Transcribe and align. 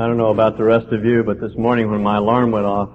I 0.00 0.06
don't 0.06 0.16
know 0.16 0.30
about 0.30 0.56
the 0.56 0.64
rest 0.64 0.86
of 0.92 1.04
you, 1.04 1.22
but 1.22 1.42
this 1.42 1.54
morning 1.58 1.90
when 1.90 2.02
my 2.02 2.16
alarm 2.16 2.52
went 2.52 2.64
off, 2.64 2.88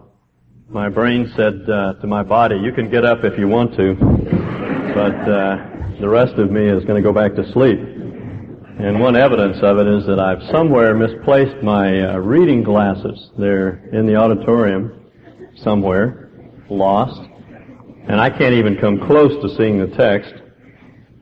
my 0.67 0.89
brain 0.89 1.31
said 1.35 1.69
uh, 1.69 1.93
to 2.01 2.07
my 2.07 2.23
body, 2.23 2.55
you 2.55 2.71
can 2.71 2.89
get 2.89 3.05
up 3.05 3.23
if 3.23 3.37
you 3.37 3.47
want 3.47 3.75
to, 3.75 3.93
but 3.93 5.13
uh, 5.29 5.99
the 6.01 6.09
rest 6.09 6.33
of 6.39 6.49
me 6.49 6.65
is 6.65 6.83
going 6.83 6.95
to 6.95 7.07
go 7.07 7.13
back 7.13 7.35
to 7.35 7.51
sleep. 7.51 7.77
And 7.77 8.99
one 8.99 9.15
evidence 9.15 9.57
of 9.61 9.77
it 9.77 9.85
is 9.85 10.07
that 10.07 10.19
I've 10.19 10.41
somewhere 10.49 10.95
misplaced 10.95 11.61
my 11.61 12.09
uh, 12.09 12.17
reading 12.17 12.63
glasses. 12.63 13.29
They're 13.37 13.87
in 13.93 14.07
the 14.07 14.15
auditorium 14.15 15.05
somewhere, 15.57 16.31
lost, 16.71 17.21
and 18.09 18.19
I 18.19 18.31
can't 18.31 18.55
even 18.55 18.77
come 18.77 19.05
close 19.05 19.39
to 19.43 19.55
seeing 19.55 19.77
the 19.77 19.95
text. 19.95 20.33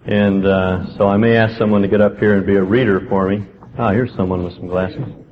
And 0.05 0.47
uh, 0.47 0.95
so 0.97 1.09
I 1.09 1.17
may 1.17 1.35
ask 1.35 1.57
someone 1.57 1.81
to 1.81 1.89
get 1.89 1.99
up 1.99 2.19
here 2.19 2.37
and 2.37 2.45
be 2.45 2.55
a 2.55 2.63
reader 2.63 3.05
for 3.09 3.27
me. 3.27 3.45
Ah, 3.77 3.91
here's 3.91 4.15
someone 4.15 4.45
with 4.45 4.53
some 4.53 4.67
glasses. 4.67 5.22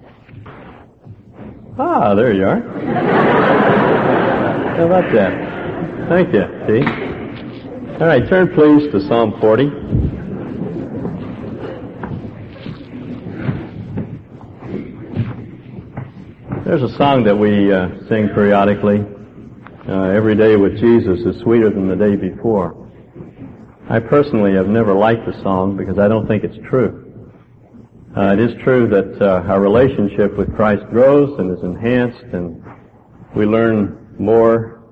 Ah, 1.79 2.13
there 2.15 2.33
you 2.33 2.45
are. 2.45 2.59
How 4.75 4.85
about 4.85 5.13
that? 5.13 6.09
Thank 6.09 6.33
you, 6.33 6.43
T. 6.67 6.83
All 8.01 8.07
right, 8.07 8.27
turn 8.27 8.53
please 8.53 8.91
to 8.91 8.99
Psalm 9.07 9.39
40. 9.39 9.69
There's 16.65 16.83
a 16.83 16.93
song 16.97 17.23
that 17.23 17.37
we 17.37 17.71
uh, 17.71 17.87
sing 18.09 18.27
periodically. 18.29 19.05
Uh, 19.87 20.09
every 20.09 20.35
day 20.35 20.57
with 20.57 20.77
Jesus 20.77 21.19
is 21.21 21.41
sweeter 21.41 21.69
than 21.69 21.87
the 21.87 21.95
day 21.95 22.17
before. 22.17 22.75
I 23.89 23.99
personally 23.99 24.53
have 24.55 24.67
never 24.67 24.93
liked 24.93 25.25
the 25.25 25.41
song 25.41 25.77
because 25.77 25.97
I 25.97 26.09
don't 26.09 26.27
think 26.27 26.43
it's 26.43 26.57
true. 26.69 27.00
Uh, 28.15 28.33
it 28.33 28.39
is 28.39 28.61
true 28.61 28.89
that 28.89 29.21
uh, 29.21 29.41
our 29.47 29.61
relationship 29.61 30.35
with 30.35 30.53
Christ 30.53 30.83
grows 30.89 31.39
and 31.39 31.49
is 31.57 31.63
enhanced, 31.63 32.21
and 32.33 32.61
we 33.33 33.45
learn 33.45 34.15
more 34.19 34.83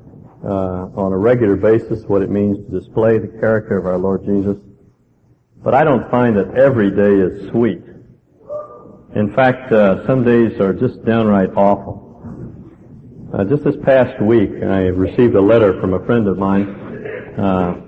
uh, 0.42 0.88
on 0.96 1.12
a 1.12 1.18
regular 1.18 1.58
basis 1.58 2.06
what 2.06 2.22
it 2.22 2.30
means 2.30 2.58
to 2.66 2.80
display 2.80 3.18
the 3.18 3.28
character 3.42 3.78
of 3.78 3.86
our 3.86 3.98
Lord 3.98 4.24
Jesus. 4.26 4.56
But 5.62 5.74
I 5.74 5.84
don't 5.84 6.10
find 6.10 6.38
that 6.38 6.56
every 6.56 6.92
day 6.92 7.12
is 7.12 7.50
sweet. 7.50 7.82
In 9.16 9.34
fact, 9.36 9.70
uh, 9.74 10.08
some 10.08 10.24
days 10.24 10.58
are 10.62 10.72
just 10.72 11.04
downright 11.04 11.50
awful. 11.58 12.08
Uh, 13.34 13.44
just 13.44 13.66
this 13.66 13.76
past 13.84 14.22
week, 14.22 14.50
I 14.64 14.88
received 14.88 15.36
a 15.36 15.42
letter 15.42 15.78
from 15.82 15.94
a 15.94 16.06
friend 16.06 16.26
of 16.26 16.38
mine, 16.38 16.70
uh, 17.38 17.82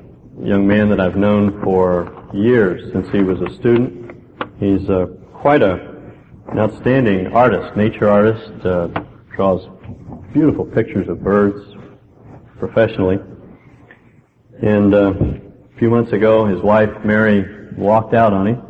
young 0.43 0.67
man 0.67 0.89
that 0.89 0.99
I've 0.99 1.15
known 1.15 1.63
for 1.63 2.29
years 2.33 2.91
since 2.91 3.07
he 3.11 3.21
was 3.21 3.39
a 3.39 3.55
student. 3.55 4.11
He's 4.59 4.89
uh, 4.89 5.07
quite 5.41 5.63
a, 5.63 5.73
an 6.49 6.59
outstanding 6.59 7.25
artist, 7.33 7.75
nature 7.75 8.07
artist, 8.07 8.63
uh, 8.63 8.87
draws 9.35 9.67
beautiful 10.31 10.65
pictures 10.65 11.09
of 11.09 11.23
birds 11.23 11.75
professionally. 12.59 13.17
And 14.61 14.93
uh, 14.93 15.13
a 15.13 15.79
few 15.79 15.89
months 15.89 16.11
ago, 16.11 16.45
his 16.45 16.61
wife 16.61 16.91
Mary 17.03 17.73
walked 17.75 18.13
out 18.13 18.33
on 18.33 18.47
him, 18.47 18.61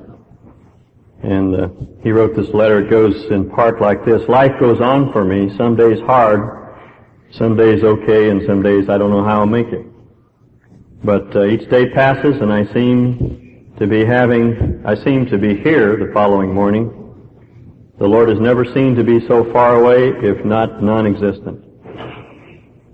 and 1.24 1.56
uh, 1.56 1.68
he 2.02 2.12
wrote 2.12 2.38
this 2.38 2.48
letter. 2.54 2.86
It 2.86 2.90
goes 2.90 3.26
in 3.30 3.50
part 3.50 3.82
like 3.82 4.06
this: 4.06 4.26
Life 4.30 4.58
goes 4.58 4.80
on 4.80 5.12
for 5.12 5.26
me. 5.26 5.56
Some 5.58 5.76
days 5.76 6.00
hard, 6.00 6.74
some 7.32 7.58
days 7.58 7.84
okay, 7.84 8.30
and 8.30 8.42
some 8.48 8.64
days 8.64 8.88
I 8.88 8.98
don't 8.98 9.12
know 9.12 9.26
how 9.26 9.42
I'll 9.42 9.46
make 9.46 9.68
it. 9.68 9.86
But 11.04 11.36
uh, 11.36 11.44
each 11.48 11.70
day 11.70 11.90
passes 11.90 12.40
and 12.40 12.54
I 12.54 12.72
seem 12.74 13.51
to 13.82 13.88
be 13.88 14.06
having, 14.06 14.80
I 14.86 14.94
seem 14.94 15.26
to 15.26 15.40
be 15.40 15.58
here 15.58 15.98
the 15.98 16.14
following 16.14 16.54
morning. 16.54 16.94
The 17.98 18.06
Lord 18.06 18.30
is 18.30 18.40
never 18.40 18.64
seen 18.64 18.94
to 18.94 19.04
be 19.04 19.26
so 19.28 19.52
far 19.52 19.82
away, 19.82 20.10
if 20.22 20.46
not 20.46 20.84
non-existent. 20.84 21.66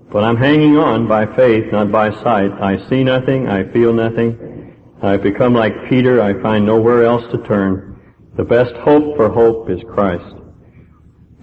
But 0.10 0.24
I'm 0.24 0.38
hanging 0.38 0.78
on 0.78 1.06
by 1.06 1.26
faith, 1.36 1.74
not 1.74 1.92
by 1.92 2.14
sight. 2.24 2.53
I 2.62 2.88
see 2.88 3.03
nothing, 3.03 3.50
I 3.50 3.70
feel 3.74 3.92
nothing. 3.92 4.78
I've 5.02 5.22
become 5.22 5.53
like 5.53 5.90
Peter, 5.90 6.22
I 6.22 6.42
find 6.42 6.66
nowhere 6.66 7.03
else 7.03 7.30
to 7.34 7.44
turn. 7.44 8.16
The 8.38 8.46
best 8.46 8.74
hope 8.76 9.18
for 9.18 9.30
hope 9.30 9.70
is 9.70 9.81
Christ. 9.94 10.38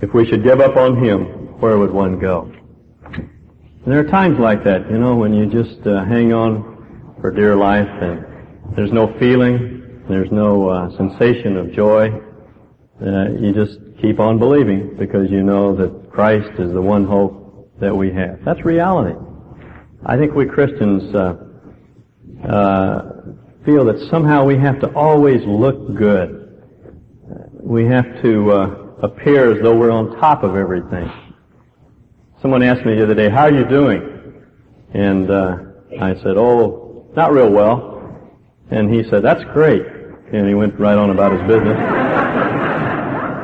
If 0.01 0.15
we 0.15 0.27
should 0.27 0.43
give 0.43 0.63
up 0.63 0.79
on 0.79 1.05
Him, 1.05 1.61
where 1.61 1.77
would 1.77 1.93
one 1.93 2.19
go? 2.19 2.51
And 3.05 3.93
there 3.93 3.99
are 3.99 4.09
times 4.09 4.39
like 4.39 4.65
that, 4.65 4.91
you 4.91 4.97
know, 4.97 5.17
when 5.17 5.35
you 5.35 5.45
just 5.45 5.87
uh, 5.87 6.03
hang 6.07 6.33
on 6.33 7.19
for 7.21 7.31
dear 7.31 7.55
life 7.57 7.91
and 8.01 8.34
there's 8.77 8.93
no 8.93 9.17
feeling, 9.19 10.05
there's 10.09 10.31
no 10.33 10.69
uh, 10.69 10.97
sensation 10.97 11.57
of 11.57 11.73
joy. 11.73 12.09
Uh, 13.01 13.31
you 13.41 13.53
just 13.53 13.79
keep 14.01 14.21
on 14.21 14.39
believing 14.39 14.97
because 14.97 15.31
you 15.31 15.43
know 15.43 15.75
that 15.77 16.11
Christ 16.11 16.59
is 16.59 16.73
the 16.73 16.83
one 16.83 17.05
hope 17.05 17.71
that 17.81 17.95
we 17.95 18.13
have. 18.13 18.45
That's 18.45 18.65
reality. 18.65 19.19
I 20.07 20.17
think 20.17 20.35
we 20.35 20.47
Christians 20.47 21.15
uh, 21.15 21.37
uh, 22.47 23.03
feel 23.65 23.85
that 23.87 24.09
somehow 24.11 24.45
we 24.45 24.59
have 24.59 24.81
to 24.81 24.93
always 24.95 25.41
look 25.47 25.95
good. 25.97 26.41
We 27.61 27.87
have 27.87 28.23
to 28.23 28.53
uh, 28.53 28.67
appear 29.03 29.57
as 29.57 29.63
though 29.63 29.77
we're 29.77 29.91
on 29.91 30.19
top 30.19 30.43
of 30.43 30.57
everything. 30.57 31.11
Someone 32.43 32.63
asked 32.63 32.85
me 32.85 32.95
the 32.95 33.05
other 33.05 33.15
day, 33.15 33.31
how 33.31 33.45
are 33.45 33.53
you 33.53 33.65
doing? 33.67 34.45
And 34.93 35.31
uh, 35.31 35.57
I 36.01 36.15
said, 36.17 36.37
oh, 36.37 37.11
not 37.17 37.33
real 37.33 37.51
well. 37.51 37.94
And 38.75 38.93
he 38.93 39.09
said, 39.09 39.23
that's 39.23 39.45
great. 39.53 39.87
And 40.33 40.49
he 40.49 40.55
went 40.55 40.81
right 40.81 40.99
on 40.99 41.11
about 41.11 41.31
his 41.31 41.43
business. 41.43 41.79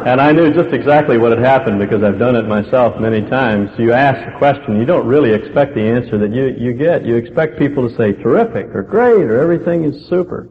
and 0.06 0.20
I 0.20 0.32
knew 0.32 0.52
just 0.52 0.74
exactly 0.74 1.18
what 1.18 1.30
had 1.30 1.38
happened 1.38 1.78
because 1.78 2.02
I've 2.02 2.18
done 2.18 2.34
it 2.34 2.48
myself 2.48 3.00
many 3.00 3.20
times. 3.30 3.70
You 3.78 3.92
ask 3.92 4.26
a 4.26 4.36
question, 4.38 4.80
you 4.80 4.84
don't 4.84 5.06
really 5.06 5.32
expect 5.32 5.76
the 5.76 5.82
answer 5.82 6.18
that 6.18 6.34
you, 6.34 6.56
you 6.58 6.72
get. 6.72 7.06
You 7.06 7.14
expect 7.14 7.60
people 7.60 7.88
to 7.88 7.96
say 7.96 8.12
terrific 8.12 8.74
or 8.74 8.82
great 8.82 9.22
or 9.22 9.40
everything 9.40 9.84
is 9.84 10.08
super. 10.08 10.48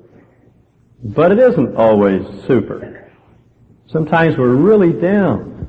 But 1.03 1.33
it 1.33 1.39
isn't 1.39 1.75
always 1.75 2.21
super. 2.47 3.11
Sometimes 3.87 4.37
we're 4.37 4.55
really 4.55 4.93
down. 4.93 5.67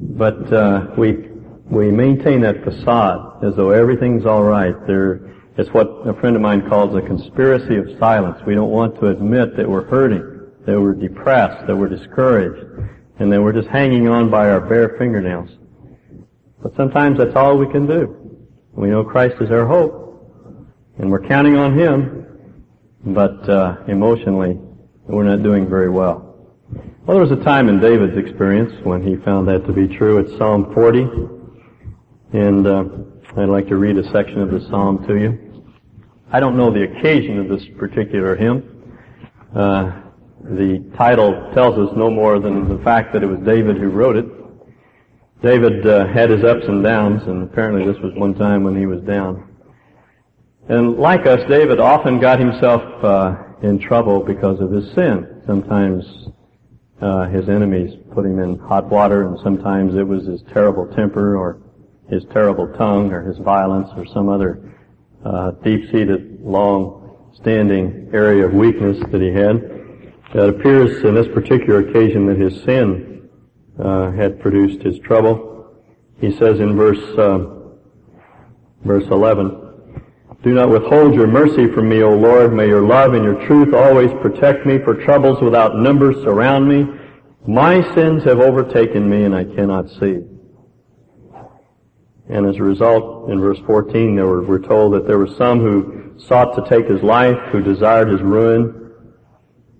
But 0.00 0.52
uh, 0.52 0.88
we 0.98 1.28
we 1.70 1.90
maintain 1.90 2.42
that 2.42 2.62
facade 2.62 3.42
as 3.44 3.56
though 3.56 3.70
everything's 3.70 4.26
all 4.26 4.42
right. 4.42 4.74
There, 4.86 5.34
it's 5.58 5.70
what 5.70 5.88
a 6.06 6.14
friend 6.20 6.36
of 6.36 6.42
mine 6.42 6.68
calls 6.68 6.94
a 6.94 7.02
conspiracy 7.02 7.76
of 7.76 7.98
silence. 7.98 8.40
We 8.46 8.54
don't 8.54 8.70
want 8.70 8.94
to 9.00 9.08
admit 9.08 9.56
that 9.56 9.68
we're 9.68 9.84
hurting, 9.84 10.52
that 10.64 10.80
we're 10.80 10.94
depressed, 10.94 11.66
that 11.66 11.76
we're 11.76 11.88
discouraged, 11.88 12.64
and 13.18 13.32
that 13.32 13.42
we're 13.42 13.52
just 13.52 13.66
hanging 13.66 14.06
on 14.06 14.30
by 14.30 14.50
our 14.50 14.60
bare 14.60 14.96
fingernails. 14.98 15.50
But 16.62 16.76
sometimes 16.76 17.18
that's 17.18 17.34
all 17.34 17.58
we 17.58 17.66
can 17.72 17.88
do. 17.88 18.38
We 18.70 18.88
know 18.88 19.02
Christ 19.02 19.34
is 19.40 19.50
our 19.50 19.66
hope, 19.66 20.64
and 20.98 21.10
we're 21.10 21.26
counting 21.26 21.56
on 21.56 21.76
Him, 21.76 22.64
but 23.04 23.48
uh, 23.48 23.78
emotionally, 23.88 24.60
we're 25.08 25.24
not 25.24 25.42
doing 25.42 25.68
very 25.68 25.90
well. 25.90 26.24
Well, 27.04 27.16
there 27.16 27.26
was 27.26 27.32
a 27.32 27.42
time 27.42 27.68
in 27.68 27.80
David's 27.80 28.16
experience 28.16 28.72
when 28.84 29.02
he 29.02 29.16
found 29.24 29.48
that 29.48 29.66
to 29.66 29.72
be 29.72 29.88
true. 29.88 30.18
It's 30.18 30.36
Psalm 30.38 30.72
40, 30.72 31.00
and 32.32 32.64
uh, 32.64 32.84
I'd 33.36 33.48
like 33.48 33.66
to 33.68 33.76
read 33.76 33.98
a 33.98 34.08
section 34.12 34.40
of 34.40 34.52
the 34.52 34.60
psalm 34.68 35.04
to 35.08 35.16
you. 35.16 35.47
I 36.30 36.40
don't 36.40 36.58
know 36.58 36.70
the 36.70 36.82
occasion 36.82 37.38
of 37.38 37.48
this 37.48 37.66
particular 37.78 38.36
hymn. 38.36 38.62
Uh, 39.56 40.02
the 40.44 40.84
title 40.94 41.50
tells 41.54 41.78
us 41.78 41.96
no 41.96 42.10
more 42.10 42.38
than 42.38 42.68
the 42.68 42.84
fact 42.84 43.14
that 43.14 43.22
it 43.22 43.26
was 43.26 43.38
David 43.46 43.78
who 43.78 43.88
wrote 43.88 44.16
it. 44.16 44.26
David 45.42 45.86
uh, 45.86 46.06
had 46.08 46.28
his 46.28 46.44
ups 46.44 46.64
and 46.68 46.84
downs, 46.84 47.22
and 47.26 47.44
apparently 47.44 47.90
this 47.90 47.98
was 48.02 48.12
one 48.16 48.34
time 48.34 48.62
when 48.62 48.76
he 48.76 48.84
was 48.84 49.00
down. 49.04 49.56
And 50.68 50.98
like 50.98 51.26
us, 51.26 51.40
David 51.48 51.80
often 51.80 52.20
got 52.20 52.38
himself 52.38 52.82
uh, 53.02 53.34
in 53.62 53.78
trouble 53.78 54.20
because 54.20 54.60
of 54.60 54.70
his 54.70 54.92
sin. 54.94 55.42
Sometimes 55.46 56.28
uh, 57.00 57.28
his 57.28 57.48
enemies 57.48 57.96
put 58.12 58.26
him 58.26 58.38
in 58.38 58.58
hot 58.58 58.86
water, 58.90 59.26
and 59.26 59.38
sometimes 59.42 59.94
it 59.94 60.06
was 60.06 60.26
his 60.26 60.42
terrible 60.52 60.86
temper 60.94 61.38
or 61.38 61.62
his 62.10 62.22
terrible 62.34 62.68
tongue 62.74 63.10
or 63.12 63.22
his 63.22 63.38
violence 63.38 63.88
or 63.96 64.04
some 64.12 64.28
other 64.28 64.68
uh, 65.24 65.50
deep-seated, 65.62 66.40
long-standing 66.42 68.10
area 68.12 68.46
of 68.46 68.54
weakness 68.54 68.98
that 69.10 69.20
he 69.20 69.28
had. 69.28 69.56
It 70.34 70.48
appears 70.48 71.04
in 71.04 71.14
this 71.14 71.26
particular 71.28 71.80
occasion 71.80 72.26
that 72.26 72.38
his 72.38 72.62
sin 72.62 73.28
uh, 73.78 74.10
had 74.12 74.40
produced 74.40 74.82
his 74.82 74.98
trouble. 75.00 75.74
He 76.20 76.36
says 76.36 76.60
in 76.60 76.76
verse 76.76 77.02
uh, 77.18 77.46
verse 78.84 79.06
11, 79.10 79.92
"Do 80.42 80.54
not 80.54 80.68
withhold 80.68 81.14
your 81.14 81.26
mercy 81.26 81.66
from 81.68 81.88
me, 81.88 82.02
O 82.02 82.14
Lord. 82.14 82.52
May 82.52 82.66
your 82.66 82.82
love 82.82 83.14
and 83.14 83.24
your 83.24 83.46
truth 83.46 83.72
always 83.72 84.10
protect 84.20 84.66
me, 84.66 84.78
for 84.78 84.94
troubles 84.94 85.40
without 85.40 85.76
number 85.76 86.12
surround 86.12 86.68
me. 86.68 86.86
My 87.46 87.82
sins 87.94 88.24
have 88.24 88.40
overtaken 88.40 89.08
me, 89.08 89.24
and 89.24 89.34
I 89.34 89.44
cannot 89.44 89.88
see." 89.90 90.22
And 92.28 92.46
as 92.46 92.56
a 92.56 92.62
result, 92.62 93.30
in 93.30 93.40
verse 93.40 93.58
14, 93.66 94.16
there 94.16 94.26
were, 94.26 94.42
we're 94.42 94.58
told 94.58 94.92
that 94.94 95.06
there 95.06 95.18
were 95.18 95.34
some 95.38 95.60
who 95.60 96.14
sought 96.18 96.54
to 96.56 96.68
take 96.68 96.86
his 96.86 97.02
life, 97.02 97.38
who 97.50 97.62
desired 97.62 98.08
his 98.08 98.20
ruin. 98.20 98.92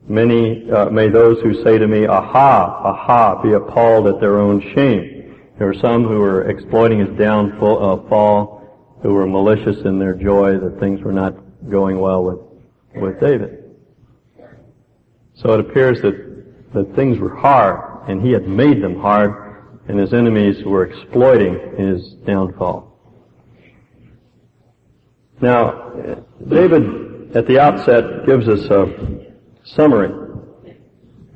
Many, 0.07 0.71
uh, 0.71 0.89
may 0.89 1.09
those 1.09 1.41
who 1.43 1.63
say 1.63 1.77
to 1.77 1.87
me, 1.87 2.07
aha, 2.07 2.81
aha, 2.85 3.43
be 3.43 3.53
appalled 3.53 4.07
at 4.07 4.21
their 4.21 4.39
own 4.39 4.63
shame. 4.75 5.37
There 5.59 5.67
were 5.67 5.75
some 5.75 6.05
who 6.05 6.21
were 6.21 6.49
exploiting 6.49 7.01
his 7.01 7.19
downfall, 7.19 7.83
uh, 7.83 9.03
who 9.03 9.13
were 9.13 9.27
malicious 9.27 9.85
in 9.85 9.99
their 9.99 10.15
joy 10.15 10.57
that 10.59 10.81
things 10.81 11.03
were 11.03 11.13
not 11.13 11.35
going 11.69 11.99
well 11.99 12.25
with, 12.25 12.39
with 12.95 13.21
David. 13.21 13.65
So 15.35 15.53
it 15.53 15.61
appears 15.61 16.01
that, 16.01 16.73
that 16.73 16.97
things 16.97 17.19
were 17.19 17.37
hard, 17.37 18.09
and 18.09 18.23
he 18.23 18.33
had 18.33 18.49
made 18.49 18.83
them 18.83 18.99
hard, 18.99 19.48
and 19.89 19.99
his 19.99 20.13
enemies 20.13 20.63
were 20.65 20.85
exploiting 20.85 21.77
his 21.77 22.13
downfall. 22.27 22.85
Now, 25.41 26.25
David, 26.47 27.37
at 27.37 27.47
the 27.47 27.59
outset, 27.59 28.27
gives 28.27 28.49
us 28.49 28.65
a 28.71 29.35
summary 29.65 30.13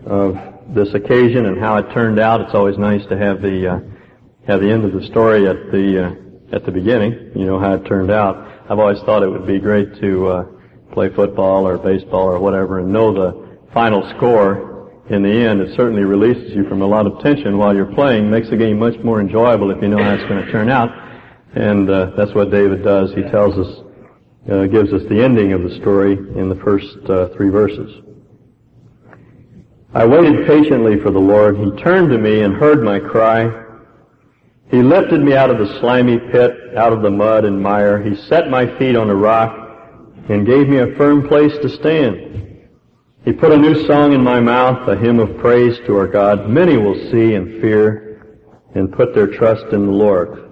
of 0.04 0.36
this 0.68 0.92
occasion 0.94 1.46
and 1.46 1.58
how 1.58 1.76
it 1.76 1.92
turned 1.92 2.18
out. 2.18 2.40
It's 2.40 2.54
always 2.54 2.76
nice 2.78 3.04
to 3.06 3.16
have 3.16 3.40
the 3.40 3.68
uh, 3.68 3.80
have 4.46 4.60
the 4.60 4.70
end 4.70 4.84
of 4.84 4.92
the 4.92 5.06
story 5.06 5.46
at 5.46 5.70
the 5.70 6.06
uh, 6.06 6.54
at 6.54 6.64
the 6.64 6.72
beginning. 6.72 7.32
You 7.34 7.46
know 7.46 7.58
how 7.58 7.74
it 7.74 7.86
turned 7.86 8.10
out. 8.10 8.36
I've 8.68 8.78
always 8.78 9.00
thought 9.00 9.22
it 9.22 9.28
would 9.28 9.46
be 9.46 9.60
great 9.60 10.00
to 10.00 10.26
uh, 10.28 10.44
play 10.92 11.08
football 11.08 11.66
or 11.66 11.78
baseball 11.78 12.28
or 12.28 12.38
whatever 12.38 12.80
and 12.80 12.92
know 12.92 13.12
the 13.12 13.58
final 13.72 14.08
score 14.16 14.71
in 15.10 15.22
the 15.22 15.30
end. 15.30 15.60
It 15.60 15.76
certainly 15.76 16.04
releases 16.04 16.54
you 16.54 16.68
from 16.68 16.82
a 16.82 16.86
lot 16.86 17.06
of 17.06 17.20
tension 17.20 17.58
while 17.58 17.74
you're 17.74 17.92
playing. 17.94 18.30
Makes 18.30 18.50
the 18.50 18.56
game 18.56 18.78
much 18.78 18.98
more 19.02 19.20
enjoyable 19.20 19.70
if 19.70 19.82
you 19.82 19.88
know 19.88 20.02
how 20.02 20.14
it's 20.14 20.24
going 20.24 20.44
to 20.44 20.52
turn 20.52 20.70
out. 20.70 20.90
And 21.54 21.90
uh, 21.90 22.12
that's 22.16 22.34
what 22.34 22.50
David 22.50 22.82
does. 22.82 23.12
He 23.14 23.22
tells 23.22 23.58
us, 23.58 23.84
uh, 24.50 24.66
gives 24.66 24.92
us 24.92 25.02
the 25.08 25.22
ending 25.22 25.52
of 25.52 25.62
the 25.62 25.76
story 25.80 26.12
in 26.12 26.48
the 26.48 26.60
first 26.64 26.96
uh, 27.08 27.28
three 27.36 27.50
verses. 27.50 28.02
I 29.94 30.06
waited 30.06 30.46
patiently 30.46 30.98
for 31.00 31.10
the 31.10 31.18
Lord. 31.18 31.58
He 31.58 31.70
turned 31.82 32.10
to 32.10 32.18
me 32.18 32.40
and 32.40 32.54
heard 32.54 32.82
my 32.82 32.98
cry. 32.98 33.60
He 34.70 34.82
lifted 34.82 35.20
me 35.20 35.34
out 35.34 35.50
of 35.50 35.58
the 35.58 35.78
slimy 35.80 36.18
pit, 36.18 36.52
out 36.78 36.94
of 36.94 37.02
the 37.02 37.10
mud 37.10 37.44
and 37.44 37.62
mire. 37.62 38.02
He 38.02 38.16
set 38.16 38.48
my 38.48 38.78
feet 38.78 38.96
on 38.96 39.10
a 39.10 39.14
rock 39.14 39.58
and 40.30 40.46
gave 40.46 40.66
me 40.68 40.78
a 40.78 40.96
firm 40.96 41.28
place 41.28 41.52
to 41.60 41.68
stand. 41.68 42.51
He 43.24 43.32
put 43.32 43.52
a 43.52 43.56
new 43.56 43.86
song 43.86 44.12
in 44.14 44.20
my 44.20 44.40
mouth, 44.40 44.88
a 44.88 44.96
hymn 44.96 45.20
of 45.20 45.38
praise 45.38 45.78
to 45.86 45.96
our 45.96 46.08
God. 46.08 46.48
Many 46.48 46.76
will 46.76 46.96
see 47.12 47.34
and 47.34 47.60
fear 47.60 48.40
and 48.74 48.92
put 48.92 49.14
their 49.14 49.28
trust 49.28 49.66
in 49.72 49.86
the 49.86 49.92
Lord. 49.92 50.50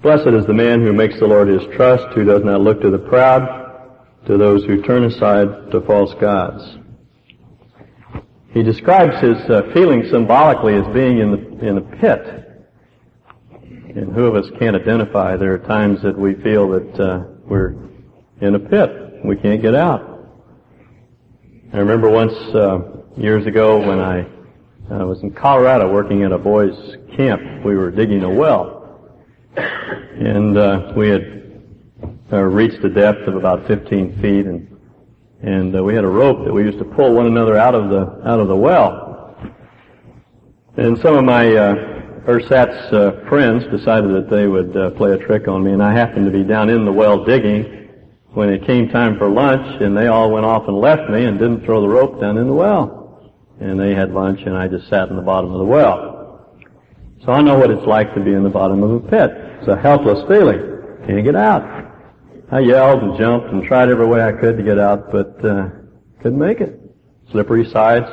Blessed 0.00 0.28
is 0.28 0.46
the 0.46 0.54
man 0.54 0.80
who 0.80 0.94
makes 0.94 1.18
the 1.18 1.26
Lord 1.26 1.48
his 1.48 1.62
trust, 1.76 2.06
who 2.14 2.24
does 2.24 2.42
not 2.42 2.62
look 2.62 2.80
to 2.80 2.90
the 2.90 2.98
proud, 2.98 3.90
to 4.26 4.38
those 4.38 4.64
who 4.64 4.80
turn 4.80 5.04
aside 5.04 5.70
to 5.70 5.82
false 5.82 6.14
gods. 6.14 6.78
He 8.52 8.62
describes 8.62 9.20
his 9.20 9.36
uh, 9.50 9.70
feeling 9.74 10.06
symbolically 10.10 10.74
as 10.74 10.86
being 10.94 11.18
in 11.18 11.30
the, 11.32 11.68
in 11.68 11.76
a 11.76 11.82
pit. 11.82 12.64
And 13.94 14.14
who 14.14 14.24
of 14.24 14.36
us 14.36 14.50
can't 14.58 14.74
identify? 14.74 15.36
There 15.36 15.52
are 15.52 15.58
times 15.58 16.00
that 16.02 16.18
we 16.18 16.34
feel 16.34 16.70
that 16.70 17.00
uh, 17.00 17.24
we're 17.44 17.74
in 18.40 18.54
a 18.54 18.58
pit. 18.58 19.20
We 19.22 19.36
can't 19.36 19.60
get 19.60 19.74
out. 19.74 20.17
I 21.70 21.76
remember 21.80 22.08
once 22.08 22.32
uh, 22.54 22.80
years 23.18 23.44
ago 23.44 23.76
when 23.86 24.00
I 24.00 24.20
uh, 24.90 25.04
was 25.04 25.22
in 25.22 25.30
Colorado 25.32 25.92
working 25.92 26.22
at 26.22 26.32
a 26.32 26.38
boys' 26.38 26.96
camp. 27.14 27.62
We 27.62 27.76
were 27.76 27.90
digging 27.90 28.22
a 28.22 28.30
well, 28.30 29.12
and 29.54 30.56
uh, 30.56 30.94
we 30.96 31.10
had 31.10 31.62
uh, 32.32 32.38
reached 32.38 32.82
a 32.84 32.88
depth 32.88 33.28
of 33.28 33.36
about 33.36 33.66
15 33.66 34.18
feet, 34.22 34.46
and 34.46 34.78
and 35.42 35.76
uh, 35.76 35.84
we 35.84 35.94
had 35.94 36.04
a 36.04 36.08
rope 36.08 36.46
that 36.46 36.54
we 36.54 36.62
used 36.62 36.78
to 36.78 36.86
pull 36.86 37.12
one 37.12 37.26
another 37.26 37.58
out 37.58 37.74
of 37.74 37.90
the 37.90 38.26
out 38.26 38.40
of 38.40 38.48
the 38.48 38.56
well. 38.56 39.36
And 40.78 40.96
some 40.96 41.16
of 41.16 41.24
my 41.24 41.54
uh, 41.54 41.74
ersatz 42.26 42.90
uh, 42.94 43.28
friends 43.28 43.64
decided 43.64 44.10
that 44.14 44.30
they 44.30 44.48
would 44.48 44.74
uh, 44.74 44.90
play 44.92 45.12
a 45.12 45.18
trick 45.18 45.48
on 45.48 45.64
me, 45.64 45.72
and 45.72 45.82
I 45.82 45.92
happened 45.92 46.24
to 46.24 46.32
be 46.32 46.44
down 46.44 46.70
in 46.70 46.86
the 46.86 46.92
well 46.92 47.26
digging 47.26 47.77
when 48.32 48.50
it 48.50 48.66
came 48.66 48.88
time 48.88 49.16
for 49.18 49.28
lunch, 49.28 49.80
and 49.80 49.96
they 49.96 50.06
all 50.06 50.30
went 50.30 50.44
off 50.44 50.68
and 50.68 50.78
left 50.78 51.10
me 51.10 51.24
and 51.24 51.38
didn't 51.38 51.64
throw 51.64 51.80
the 51.80 51.88
rope 51.88 52.20
down 52.20 52.36
in 52.36 52.46
the 52.46 52.52
well. 52.52 53.32
And 53.60 53.80
they 53.80 53.94
had 53.94 54.12
lunch, 54.12 54.40
and 54.44 54.56
I 54.56 54.68
just 54.68 54.88
sat 54.88 55.08
in 55.08 55.16
the 55.16 55.22
bottom 55.22 55.52
of 55.52 55.58
the 55.58 55.64
well. 55.64 56.54
So 57.24 57.32
I 57.32 57.42
know 57.42 57.58
what 57.58 57.70
it's 57.70 57.86
like 57.86 58.14
to 58.14 58.20
be 58.20 58.32
in 58.32 58.44
the 58.44 58.50
bottom 58.50 58.82
of 58.82 58.90
a 58.90 59.00
pit. 59.00 59.30
It's 59.60 59.68
a 59.68 59.76
helpless 59.76 60.20
feeling. 60.28 60.60
Can't 61.06 61.24
get 61.24 61.34
out. 61.34 61.86
I 62.50 62.60
yelled 62.60 63.02
and 63.02 63.18
jumped 63.18 63.48
and 63.48 63.64
tried 63.64 63.88
every 63.88 64.06
way 64.06 64.22
I 64.22 64.32
could 64.32 64.56
to 64.56 64.62
get 64.62 64.78
out, 64.78 65.10
but 65.10 65.44
uh, 65.44 65.68
couldn't 66.22 66.38
make 66.38 66.60
it. 66.60 66.80
Slippery 67.32 67.68
sides. 67.70 68.06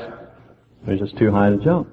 It 0.88 0.92
was 0.92 1.00
just 1.00 1.18
too 1.18 1.32
high 1.32 1.50
to 1.50 1.58
jump. 1.58 1.90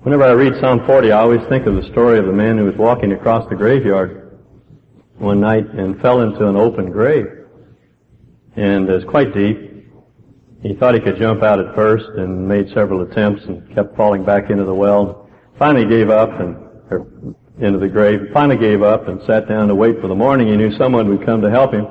Whenever 0.00 0.24
I 0.24 0.32
read 0.32 0.54
Psalm 0.60 0.84
40, 0.86 1.12
I 1.12 1.20
always 1.20 1.40
think 1.48 1.66
of 1.66 1.74
the 1.74 1.88
story 1.92 2.18
of 2.18 2.26
the 2.26 2.32
man 2.32 2.58
who 2.58 2.64
was 2.64 2.76
walking 2.76 3.12
across 3.12 3.48
the 3.48 3.56
graveyard 3.56 4.21
one 5.22 5.40
night 5.40 5.66
and 5.70 6.00
fell 6.00 6.20
into 6.20 6.46
an 6.48 6.56
open 6.56 6.90
grave. 6.90 7.26
And 8.56 8.88
it 8.88 8.92
was 8.92 9.04
quite 9.04 9.32
deep. 9.32 9.70
He 10.62 10.74
thought 10.74 10.94
he 10.94 11.00
could 11.00 11.16
jump 11.18 11.42
out 11.42 11.58
at 11.58 11.74
first 11.74 12.06
and 12.16 12.46
made 12.46 12.68
several 12.74 13.02
attempts 13.02 13.44
and 13.44 13.74
kept 13.74 13.96
falling 13.96 14.24
back 14.24 14.50
into 14.50 14.64
the 14.64 14.74
well. 14.74 15.30
Finally 15.58 15.86
gave 15.86 16.10
up 16.10 16.30
and 16.38 17.34
into 17.58 17.78
the 17.78 17.88
grave. 17.88 18.28
Finally 18.32 18.58
gave 18.58 18.82
up 18.82 19.08
and 19.08 19.20
sat 19.26 19.48
down 19.48 19.68
to 19.68 19.74
wait 19.74 20.00
for 20.00 20.08
the 20.08 20.14
morning. 20.14 20.48
He 20.48 20.56
knew 20.56 20.76
someone 20.76 21.08
would 21.08 21.24
come 21.24 21.40
to 21.40 21.50
help 21.50 21.72
him. 21.72 21.86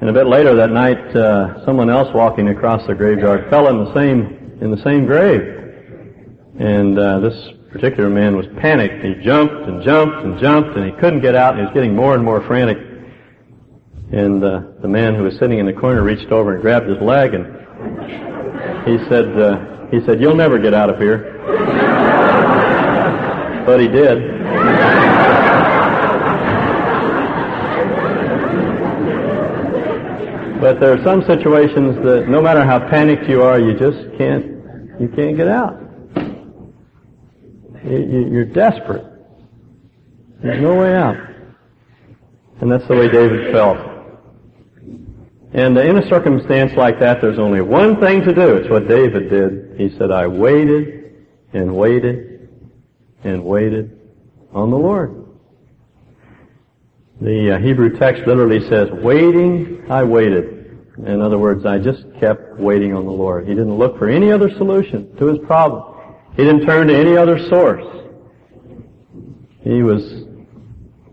And 0.00 0.08
a 0.08 0.12
bit 0.12 0.26
later 0.26 0.54
that 0.54 0.70
night, 0.70 1.16
uh, 1.16 1.64
someone 1.64 1.90
else 1.90 2.08
walking 2.14 2.48
across 2.48 2.86
the 2.86 2.94
graveyard 2.94 3.50
fell 3.50 3.68
in 3.68 3.84
the 3.84 3.94
same 3.94 4.58
in 4.60 4.70
the 4.70 4.82
same 4.82 5.06
grave. 5.06 5.40
And 6.58 6.98
uh, 6.98 7.20
this 7.20 7.50
particular 7.70 8.08
man 8.08 8.36
was 8.36 8.46
panicked. 8.60 9.04
He 9.04 9.14
jumped 9.22 9.54
and 9.54 9.82
jumped 9.82 10.24
and 10.24 10.40
jumped, 10.40 10.76
and 10.76 10.86
he 10.86 10.92
couldn't 11.00 11.20
get 11.20 11.34
out. 11.34 11.54
And 11.54 11.60
he 11.60 11.64
was 11.66 11.74
getting 11.74 11.94
more 11.94 12.14
and 12.14 12.24
more 12.24 12.40
frantic. 12.46 12.78
And 14.10 14.42
uh, 14.42 14.62
the 14.80 14.88
man 14.88 15.14
who 15.14 15.24
was 15.24 15.38
sitting 15.38 15.58
in 15.58 15.66
the 15.66 15.72
corner 15.72 16.02
reached 16.02 16.32
over 16.32 16.54
and 16.54 16.62
grabbed 16.62 16.88
his 16.88 17.00
leg, 17.00 17.34
and 17.34 17.46
he 18.86 18.98
said, 19.08 19.38
uh, 19.38 19.86
"He 19.90 20.00
said, 20.06 20.20
you'll 20.20 20.34
never 20.34 20.58
get 20.58 20.72
out 20.72 20.88
of 20.88 20.98
here." 20.98 21.34
but 23.66 23.80
he 23.80 23.88
did. 23.88 24.18
but 30.60 30.80
there 30.80 30.92
are 30.92 31.04
some 31.04 31.22
situations 31.22 32.02
that 32.04 32.28
no 32.28 32.40
matter 32.40 32.64
how 32.64 32.78
panicked 32.78 33.28
you 33.28 33.42
are, 33.42 33.60
you 33.60 33.78
just 33.78 33.98
can't, 34.16 34.46
you 34.98 35.08
can't 35.14 35.36
get 35.36 35.48
out. 35.48 35.87
You're 37.88 38.44
desperate. 38.44 39.04
There's 40.42 40.62
no 40.62 40.74
way 40.74 40.94
out. 40.94 41.16
And 42.60 42.70
that's 42.70 42.86
the 42.88 42.94
way 42.94 43.08
David 43.08 43.52
felt. 43.52 43.78
And 45.52 45.78
in 45.78 45.96
a 45.96 46.08
circumstance 46.08 46.72
like 46.76 47.00
that, 47.00 47.20
there's 47.20 47.38
only 47.38 47.60
one 47.60 48.00
thing 48.00 48.22
to 48.22 48.34
do. 48.34 48.56
It's 48.56 48.68
what 48.68 48.86
David 48.86 49.30
did. 49.30 49.80
He 49.80 49.96
said, 49.96 50.10
I 50.10 50.26
waited 50.26 51.26
and 51.52 51.74
waited 51.74 52.48
and 53.24 53.44
waited 53.44 53.98
on 54.52 54.70
the 54.70 54.76
Lord. 54.76 55.26
The 57.20 57.56
uh, 57.56 57.58
Hebrew 57.58 57.98
text 57.98 58.26
literally 58.26 58.68
says, 58.68 58.90
waiting, 58.90 59.90
I 59.90 60.04
waited. 60.04 60.58
In 60.98 61.20
other 61.20 61.38
words, 61.38 61.64
I 61.64 61.78
just 61.78 62.04
kept 62.20 62.58
waiting 62.58 62.94
on 62.94 63.06
the 63.06 63.12
Lord. 63.12 63.48
He 63.48 63.54
didn't 63.54 63.76
look 63.76 63.98
for 63.98 64.08
any 64.08 64.30
other 64.30 64.50
solution 64.50 65.16
to 65.16 65.26
his 65.26 65.38
problem. 65.46 65.97
He 66.38 66.44
didn't 66.44 66.66
turn 66.66 66.86
to 66.86 66.96
any 66.96 67.16
other 67.16 67.36
source. 67.48 67.84
He 69.64 69.82
was 69.82 70.22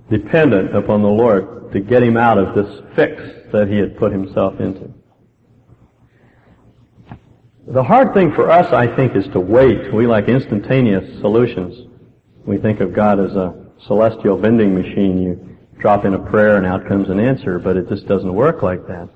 dependent 0.07 0.75
upon 0.75 1.01
the 1.01 1.09
Lord 1.09 1.71
to 1.71 1.79
get 1.79 2.03
him 2.03 2.15
out 2.15 2.37
of 2.37 2.53
this 2.53 2.83
fix 2.95 3.23
that 3.51 3.67
he 3.67 3.77
had 3.77 3.97
put 3.97 4.11
himself 4.11 4.59
into. 4.59 4.93
The 7.67 7.83
hard 7.83 8.13
thing 8.13 8.35
for 8.35 8.51
us, 8.51 8.71
I 8.71 8.95
think, 8.95 9.15
is 9.15 9.27
to 9.29 9.39
wait. 9.39 9.91
We 9.91 10.05
like 10.05 10.27
instantaneous 10.27 11.19
solutions. 11.21 11.87
We 12.45 12.59
think 12.59 12.79
of 12.79 12.93
God 12.93 13.19
as 13.19 13.35
a 13.35 13.65
celestial 13.87 14.37
vending 14.37 14.75
machine. 14.75 15.19
You 15.19 15.57
drop 15.79 16.05
in 16.05 16.13
a 16.13 16.19
prayer 16.19 16.57
and 16.57 16.67
out 16.67 16.87
comes 16.87 17.09
an 17.09 17.19
answer, 17.19 17.57
but 17.57 17.77
it 17.77 17.89
just 17.89 18.07
doesn't 18.07 18.31
work 18.31 18.61
like 18.61 18.85
that. 18.85 19.09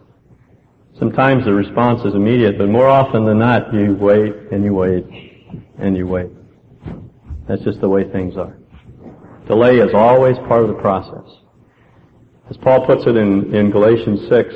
Sometimes 0.97 1.45
the 1.45 1.53
response 1.53 2.03
is 2.03 2.15
immediate, 2.15 2.57
but 2.57 2.67
more 2.67 2.87
often 2.87 3.25
than 3.25 3.37
not, 3.37 3.71
you 3.71 3.93
wait 3.93 4.33
and 4.51 4.63
you 4.63 4.73
wait 4.73 5.28
and 5.79 5.95
you 5.95 6.07
wait. 6.07 6.29
That's 7.47 7.63
just 7.63 7.81
the 7.81 7.89
way 7.89 8.09
things 8.11 8.37
are. 8.37 8.55
Delay 9.47 9.77
is 9.77 9.93
always 9.93 10.37
part 10.47 10.61
of 10.61 10.67
the 10.67 10.75
process. 10.75 11.25
As 12.49 12.57
Paul 12.57 12.85
puts 12.85 13.05
it 13.07 13.15
in, 13.15 13.53
in 13.53 13.71
Galatians 13.71 14.27
6, 14.29 14.53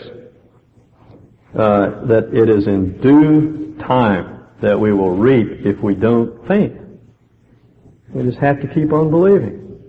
uh, 1.56 2.06
that 2.06 2.30
it 2.34 2.50
is 2.50 2.68
in 2.68 3.00
due 3.02 3.76
time 3.80 4.46
that 4.62 4.80
we 4.80 4.94
will 4.94 5.16
reap 5.16 5.66
if 5.66 5.80
we 5.80 5.96
don't 5.96 6.48
faint. 6.48 6.76
We 8.14 8.24
just 8.24 8.38
have 8.38 8.62
to 8.62 8.68
keep 8.68 8.94
on 8.94 9.10
believing. 9.10 9.82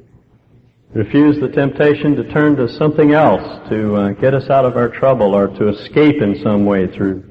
refuse 0.94 1.40
the 1.40 1.48
temptation 1.48 2.16
to 2.16 2.32
turn 2.32 2.56
to 2.56 2.68
something 2.68 3.12
else 3.12 3.68
to 3.68 3.94
uh, 3.94 4.08
get 4.12 4.32
us 4.34 4.48
out 4.48 4.64
of 4.64 4.76
our 4.76 4.88
trouble 4.88 5.34
or 5.34 5.48
to 5.48 5.68
escape 5.68 6.22
in 6.22 6.40
some 6.42 6.64
way 6.64 6.86
through 6.86 7.24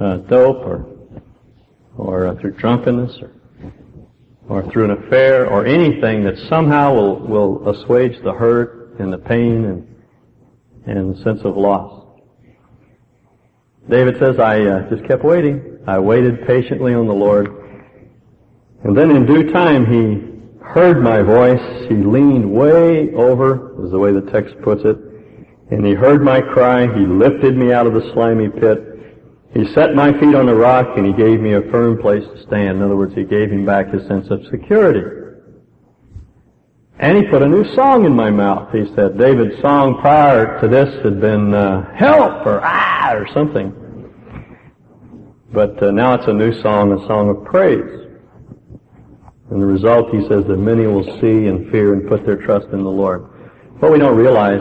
uh, 0.00 0.18
dope 0.18 0.64
or 0.66 0.97
or 1.98 2.28
uh, 2.28 2.34
through 2.36 2.52
drunkenness 2.52 3.18
or 3.20 3.32
or 4.48 4.70
through 4.70 4.84
an 4.84 4.90
affair 4.92 5.46
or 5.46 5.66
anything 5.66 6.24
that 6.24 6.36
somehow 6.48 6.94
will 6.94 7.18
will 7.20 7.68
assuage 7.68 8.16
the 8.22 8.32
hurt 8.32 8.96
and 8.98 9.12
the 9.12 9.18
pain 9.18 9.64
and 9.64 9.88
and 10.86 11.14
the 11.14 11.22
sense 11.22 11.40
of 11.44 11.56
loss. 11.56 12.06
David 13.90 14.18
says, 14.18 14.38
I 14.38 14.60
uh, 14.60 14.90
just 14.90 15.06
kept 15.06 15.24
waiting. 15.24 15.78
I 15.86 15.98
waited 15.98 16.46
patiently 16.46 16.94
on 16.94 17.06
the 17.06 17.14
Lord. 17.14 17.48
And 18.84 18.96
then 18.96 19.10
in 19.10 19.26
due 19.26 19.50
time 19.50 19.86
he 19.86 20.62
heard 20.62 21.02
my 21.02 21.22
voice. 21.22 21.86
He 21.88 21.94
leaned 21.94 22.50
way 22.50 23.12
over, 23.14 23.84
is 23.84 23.90
the 23.90 23.98
way 23.98 24.12
the 24.12 24.30
text 24.30 24.54
puts 24.62 24.82
it, 24.84 24.96
and 25.70 25.84
he 25.84 25.94
heard 25.94 26.22
my 26.22 26.40
cry. 26.40 26.86
He 26.86 27.06
lifted 27.06 27.56
me 27.56 27.72
out 27.72 27.86
of 27.86 27.94
the 27.94 28.10
slimy 28.12 28.48
pit. 28.48 28.87
He 29.54 29.66
set 29.72 29.94
my 29.94 30.12
feet 30.12 30.34
on 30.34 30.46
the 30.46 30.54
rock 30.54 30.96
and 30.96 31.06
he 31.06 31.12
gave 31.12 31.40
me 31.40 31.54
a 31.54 31.62
firm 31.62 32.00
place 32.00 32.24
to 32.24 32.42
stand. 32.42 32.78
In 32.78 32.82
other 32.82 32.96
words, 32.96 33.14
he 33.14 33.24
gave 33.24 33.50
him 33.50 33.64
back 33.64 33.88
his 33.92 34.06
sense 34.06 34.28
of 34.30 34.44
security. 34.50 35.00
And 36.98 37.16
he 37.16 37.30
put 37.30 37.42
a 37.42 37.48
new 37.48 37.64
song 37.74 38.04
in 38.04 38.14
my 38.14 38.30
mouth. 38.30 38.72
He 38.72 38.84
said, 38.94 39.16
David's 39.16 39.60
song 39.60 40.00
prior 40.00 40.60
to 40.60 40.68
this 40.68 41.02
had 41.02 41.20
been 41.20 41.54
uh, 41.54 41.94
help 41.94 42.44
or 42.44 42.60
ah 42.62 43.14
or 43.14 43.26
something. 43.32 43.72
But 45.52 45.82
uh, 45.82 45.92
now 45.92 46.14
it's 46.14 46.26
a 46.26 46.32
new 46.32 46.52
song, 46.60 46.92
a 46.92 47.06
song 47.06 47.30
of 47.30 47.44
praise. 47.44 48.06
And 49.50 49.62
the 49.62 49.66
result, 49.66 50.10
he 50.14 50.20
says, 50.28 50.44
that 50.46 50.58
many 50.58 50.86
will 50.86 51.04
see 51.20 51.46
and 51.46 51.70
fear 51.70 51.94
and 51.94 52.06
put 52.06 52.26
their 52.26 52.36
trust 52.36 52.66
in 52.72 52.82
the 52.82 52.90
Lord. 52.90 53.22
What 53.78 53.92
we 53.92 53.98
don't 53.98 54.16
realize 54.16 54.60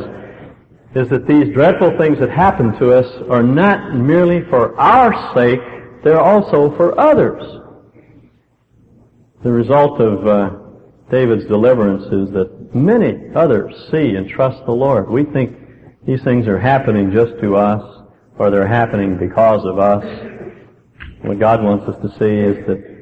is 0.96 1.10
that 1.10 1.28
these 1.28 1.54
dreadful 1.54 1.98
things 1.98 2.20
that 2.20 2.30
happen 2.30 2.78
to 2.80 2.92
us 2.94 3.06
are 3.30 3.44
not 3.44 3.94
merely 3.96 4.42
for 4.50 4.78
our 4.80 5.34
sake, 5.36 5.60
they're 6.04 6.20
also 6.20 6.76
for 6.76 7.00
others. 7.00 7.44
The 9.44 9.52
result 9.52 10.00
of 10.02 10.28
uh, 10.28 10.50
David's 11.12 11.46
deliverance 11.46 12.04
is 12.06 12.34
that 12.34 12.74
many 12.74 13.34
others 13.36 13.74
see 13.92 14.16
and 14.16 14.28
trust 14.28 14.66
the 14.66 14.72
Lord. 14.72 15.10
We 15.10 15.24
think 15.24 15.58
these 16.06 16.24
things 16.24 16.48
are 16.48 16.60
happening 16.60 17.12
just 17.12 17.40
to 17.42 17.56
us, 17.56 18.04
or 18.38 18.50
they're 18.50 18.68
happening 18.68 19.18
because 19.18 19.66
of 19.66 19.80
us. 19.80 20.04
What 21.22 21.40
God 21.40 21.64
wants 21.64 21.88
us 21.88 22.02
to 22.02 22.10
see 22.18 22.34
is 22.34 22.66
that 22.68 22.98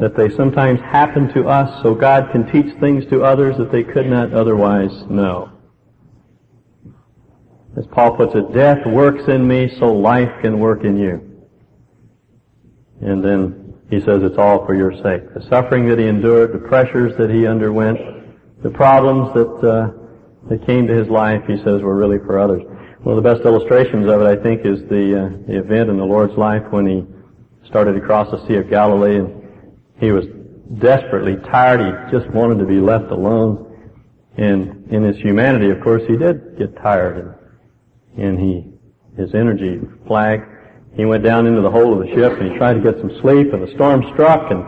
that 0.00 0.16
they 0.16 0.30
sometimes 0.36 0.80
happen 0.80 1.32
to 1.34 1.48
us 1.48 1.82
so 1.82 1.94
God 1.94 2.30
can 2.30 2.46
teach 2.52 2.78
things 2.78 3.04
to 3.06 3.24
others 3.24 3.56
that 3.58 3.72
they 3.72 3.82
could 3.82 4.06
not 4.06 4.32
otherwise 4.32 4.92
know. 5.10 5.57
As 7.76 7.86
Paul 7.92 8.16
puts 8.16 8.34
it, 8.34 8.52
death 8.52 8.84
works 8.86 9.28
in 9.28 9.46
me 9.46 9.70
so 9.78 9.92
life 9.92 10.30
can 10.42 10.58
work 10.58 10.84
in 10.84 10.96
you. 10.96 11.24
And 13.00 13.22
then 13.22 13.74
he 13.90 14.00
says 14.00 14.22
it's 14.22 14.38
all 14.38 14.66
for 14.66 14.74
your 14.74 14.92
sake. 15.02 15.32
The 15.34 15.46
suffering 15.48 15.88
that 15.88 15.98
he 15.98 16.06
endured, 16.06 16.52
the 16.52 16.66
pressures 16.66 17.16
that 17.18 17.30
he 17.30 17.46
underwent, 17.46 17.98
the 18.62 18.70
problems 18.70 19.32
that, 19.34 19.68
uh, 19.68 20.48
that 20.48 20.66
came 20.66 20.86
to 20.86 20.94
his 20.94 21.08
life, 21.08 21.42
he 21.46 21.56
says 21.58 21.82
were 21.82 21.96
really 21.96 22.18
for 22.18 22.38
others. 22.38 22.62
One 23.02 23.16
of 23.16 23.22
the 23.22 23.34
best 23.34 23.46
illustrations 23.46 24.08
of 24.10 24.20
it, 24.22 24.26
I 24.26 24.42
think, 24.42 24.66
is 24.66 24.80
the, 24.88 25.26
uh, 25.26 25.46
the 25.46 25.58
event 25.58 25.90
in 25.90 25.96
the 25.96 26.04
Lord's 26.04 26.36
life 26.36 26.64
when 26.70 26.86
he 26.86 27.06
started 27.68 27.96
across 27.96 28.30
the 28.30 28.44
Sea 28.48 28.56
of 28.56 28.68
Galilee 28.68 29.18
and 29.18 29.42
he 30.00 30.10
was 30.10 30.24
desperately 30.78 31.36
tired. 31.36 31.80
He 31.80 32.18
just 32.18 32.28
wanted 32.32 32.58
to 32.58 32.66
be 32.66 32.80
left 32.80 33.12
alone. 33.12 33.64
And 34.36 34.90
in 34.92 35.02
his 35.02 35.16
humanity, 35.16 35.70
of 35.70 35.80
course, 35.80 36.02
he 36.08 36.16
did 36.16 36.58
get 36.58 36.76
tired 36.76 37.37
and, 38.18 38.38
he, 38.38 38.64
his 39.16 39.34
energy 39.34 39.80
flagged. 40.06 40.44
He 40.94 41.04
went 41.04 41.22
down 41.22 41.46
into 41.46 41.60
the 41.60 41.70
hold 41.70 42.00
of 42.00 42.06
the 42.06 42.14
ship 42.14 42.40
and 42.40 42.52
he 42.52 42.58
tried 42.58 42.74
to 42.74 42.80
get 42.80 42.98
some 42.98 43.10
sleep 43.20 43.52
and 43.52 43.62
the 43.62 43.72
storm 43.74 44.04
struck 44.12 44.50
and, 44.50 44.64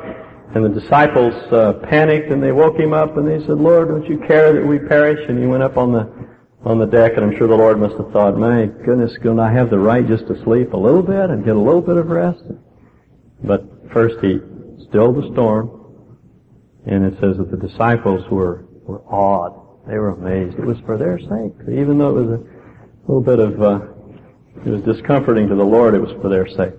and 0.54 0.64
the 0.64 0.80
disciples 0.80 1.34
uh, 1.52 1.74
panicked 1.88 2.30
and 2.30 2.42
they 2.42 2.52
woke 2.52 2.78
him 2.78 2.92
up 2.92 3.16
and 3.16 3.26
they 3.26 3.44
said, 3.46 3.58
Lord, 3.58 3.88
don't 3.88 4.06
you 4.06 4.18
care 4.26 4.52
that 4.52 4.64
we 4.64 4.78
perish? 4.78 5.20
And 5.28 5.38
he 5.38 5.46
went 5.46 5.62
up 5.62 5.76
on 5.76 5.92
the, 5.92 6.28
on 6.64 6.78
the 6.78 6.86
deck 6.86 7.12
and 7.16 7.24
I'm 7.24 7.36
sure 7.36 7.48
the 7.48 7.56
Lord 7.56 7.80
must 7.80 7.96
have 7.96 8.12
thought, 8.12 8.36
my 8.36 8.66
goodness, 8.84 9.12
don't 9.22 9.40
I 9.40 9.52
have 9.52 9.70
the 9.70 9.78
right 9.78 10.06
just 10.06 10.26
to 10.28 10.40
sleep 10.44 10.72
a 10.72 10.76
little 10.76 11.02
bit 11.02 11.30
and 11.30 11.44
get 11.44 11.56
a 11.56 11.60
little 11.60 11.82
bit 11.82 11.96
of 11.96 12.08
rest? 12.08 12.44
But 13.42 13.64
first 13.92 14.22
he 14.22 14.38
stilled 14.88 15.16
the 15.16 15.30
storm, 15.32 15.70
and 16.86 17.04
it 17.04 17.14
says 17.20 17.36
that 17.38 17.50
the 17.50 17.56
disciples 17.56 18.28
were, 18.30 18.66
were 18.84 19.02
awed. 19.02 19.88
They 19.88 19.98
were 19.98 20.10
amazed. 20.10 20.58
It 20.58 20.64
was 20.64 20.78
for 20.80 20.98
their 20.98 21.18
sake. 21.18 21.54
Even 21.68 21.98
though 21.98 22.16
it 22.16 22.26
was 22.26 22.40
a 22.40 22.59
little 23.06 23.22
bit 23.22 23.38
of, 23.38 23.62
uh, 23.62 23.80
it 24.64 24.70
was 24.70 24.82
discomforting 24.82 25.48
to 25.48 25.54
the 25.54 25.64
Lord, 25.64 25.94
it 25.94 26.00
was 26.00 26.12
for 26.20 26.28
their 26.28 26.46
sake. 26.48 26.74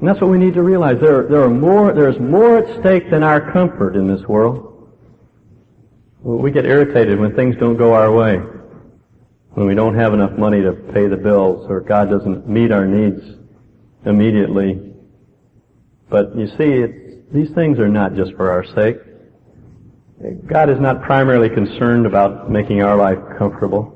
And 0.00 0.08
that's 0.08 0.20
what 0.20 0.30
we 0.30 0.38
need 0.38 0.54
to 0.54 0.62
realize. 0.62 1.00
There, 1.00 1.24
there 1.24 1.42
are 1.42 1.50
more, 1.50 1.92
there's 1.92 2.18
more 2.18 2.58
at 2.58 2.80
stake 2.80 3.10
than 3.10 3.22
our 3.22 3.52
comfort 3.52 3.96
in 3.96 4.06
this 4.06 4.22
world. 4.28 4.64
We 6.22 6.50
get 6.50 6.66
irritated 6.66 7.18
when 7.18 7.34
things 7.34 7.56
don't 7.56 7.76
go 7.76 7.94
our 7.94 8.12
way. 8.12 8.36
When 9.54 9.66
we 9.66 9.74
don't 9.74 9.96
have 9.96 10.14
enough 10.14 10.38
money 10.38 10.62
to 10.62 10.72
pay 10.72 11.08
the 11.08 11.16
bills 11.16 11.66
or 11.68 11.80
God 11.80 12.10
doesn't 12.10 12.48
meet 12.48 12.70
our 12.70 12.86
needs 12.86 13.22
immediately 14.04 14.88
but 16.10 16.36
you 16.36 16.46
see, 16.58 16.86
these 17.32 17.50
things 17.54 17.78
are 17.78 17.88
not 17.88 18.14
just 18.14 18.32
for 18.34 18.50
our 18.50 18.64
sake. 18.64 18.96
God 20.46 20.70
is 20.70 20.80
not 20.80 21.02
primarily 21.02 21.48
concerned 21.48 22.06
about 22.06 22.50
making 22.50 22.82
our 22.82 22.96
life 22.96 23.18
comfortable. 23.38 23.94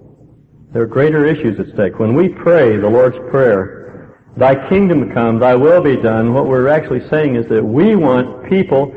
There 0.73 0.83
are 0.83 0.87
greater 0.87 1.27
issues 1.27 1.61
at 1.61 1.67
stake. 1.75 1.99
When 1.99 2.15
we 2.15 2.31
pray 2.31 2.79
the 2.79 2.89
Lord's 2.89 3.19
Prayer, 3.31 4.17
Thy 4.39 4.55
kingdom 4.71 5.13
come, 5.13 5.39
Thy 5.39 5.55
will 5.55 5.83
be 5.83 5.97
done, 5.97 6.33
what 6.33 6.47
we're 6.47 6.69
actually 6.69 7.07
saying 7.11 7.37
is 7.37 7.47
that 7.51 7.63
we 7.63 7.95
want 7.95 8.49
people 8.49 8.91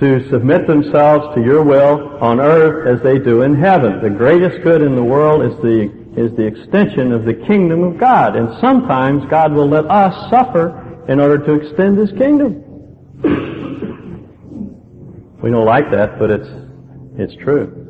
to 0.00 0.28
submit 0.28 0.66
themselves 0.66 1.32
to 1.36 1.40
Your 1.40 1.62
will 1.62 2.18
on 2.20 2.40
earth 2.40 2.88
as 2.88 3.00
they 3.04 3.20
do 3.20 3.42
in 3.42 3.54
heaven. 3.54 4.02
The 4.02 4.10
greatest 4.10 4.64
good 4.64 4.82
in 4.82 4.96
the 4.96 5.04
world 5.04 5.44
is 5.44 5.56
the, 5.62 5.82
is 6.20 6.36
the 6.36 6.42
extension 6.42 7.12
of 7.12 7.24
the 7.24 7.34
kingdom 7.34 7.84
of 7.84 7.96
God. 7.96 8.34
And 8.34 8.58
sometimes 8.60 9.24
God 9.30 9.52
will 9.52 9.68
let 9.68 9.88
us 9.88 10.28
suffer 10.30 11.06
in 11.08 11.20
order 11.20 11.38
to 11.38 11.54
extend 11.54 11.96
His 11.96 12.10
kingdom. 12.18 12.64
we 15.40 15.52
don't 15.52 15.64
like 15.64 15.92
that, 15.92 16.18
but 16.18 16.32
it's, 16.32 16.48
it's 17.16 17.36
true. 17.44 17.83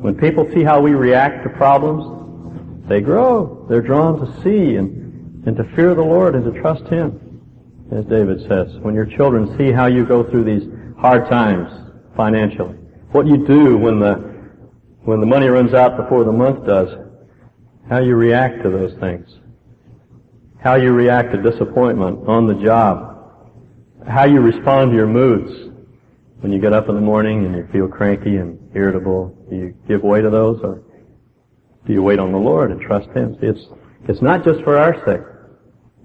When 0.00 0.16
people 0.16 0.48
see 0.52 0.62
how 0.62 0.80
we 0.80 0.92
react 0.92 1.44
to 1.44 1.50
problems, 1.50 2.88
they 2.88 3.00
grow. 3.00 3.66
They're 3.68 3.82
drawn 3.82 4.18
to 4.20 4.42
see 4.42 4.76
and, 4.76 5.46
and 5.46 5.56
to 5.56 5.64
fear 5.74 5.94
the 5.94 6.02
Lord 6.02 6.34
and 6.34 6.44
to 6.52 6.60
trust 6.60 6.86
Him. 6.86 7.42
As 7.90 8.04
David 8.04 8.46
says, 8.48 8.76
when 8.80 8.94
your 8.94 9.06
children 9.06 9.56
see 9.58 9.72
how 9.72 9.86
you 9.86 10.04
go 10.04 10.22
through 10.22 10.44
these 10.44 10.68
hard 10.98 11.28
times 11.28 11.70
financially, 12.16 12.76
what 13.12 13.26
you 13.26 13.46
do 13.46 13.76
when 13.76 13.98
the, 13.98 14.14
when 15.04 15.20
the 15.20 15.26
money 15.26 15.48
runs 15.48 15.72
out 15.74 15.96
before 15.96 16.24
the 16.24 16.32
month 16.32 16.66
does, 16.66 16.88
how 17.88 17.98
you 17.98 18.14
react 18.14 18.62
to 18.62 18.70
those 18.70 18.94
things 19.00 19.38
how 20.60 20.74
you 20.74 20.92
react 20.92 21.32
to 21.32 21.40
disappointment 21.40 22.28
on 22.28 22.46
the 22.46 22.54
job, 22.54 23.32
how 24.08 24.24
you 24.24 24.40
respond 24.40 24.90
to 24.90 24.96
your 24.96 25.06
moods. 25.06 25.66
When 26.40 26.52
you 26.52 26.60
get 26.60 26.72
up 26.72 26.88
in 26.88 26.94
the 26.94 27.00
morning 27.00 27.46
and 27.46 27.56
you 27.56 27.68
feel 27.72 27.88
cranky 27.88 28.36
and 28.36 28.67
irritable, 28.78 29.36
do 29.50 29.56
you 29.56 29.74
give 29.86 30.02
way 30.02 30.20
to 30.20 30.30
those 30.30 30.60
or 30.62 30.82
do 31.86 31.92
you 31.92 32.02
wait 32.02 32.18
on 32.18 32.32
the 32.32 32.38
Lord 32.38 32.70
and 32.70 32.80
trust 32.80 33.08
Him? 33.10 33.36
See, 33.40 33.46
it's, 33.46 33.66
it's 34.08 34.22
not 34.22 34.44
just 34.44 34.62
for 34.62 34.78
our 34.78 34.94
sake. 35.06 35.26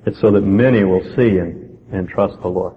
It's 0.05 0.19
so 0.19 0.31
that 0.31 0.41
many 0.41 0.83
will 0.83 1.03
see 1.15 1.37
and, 1.37 1.77
and 1.91 2.09
trust 2.09 2.41
the 2.41 2.47
Lord. 2.47 2.75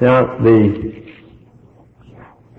Now, 0.00 0.38
the 0.38 1.12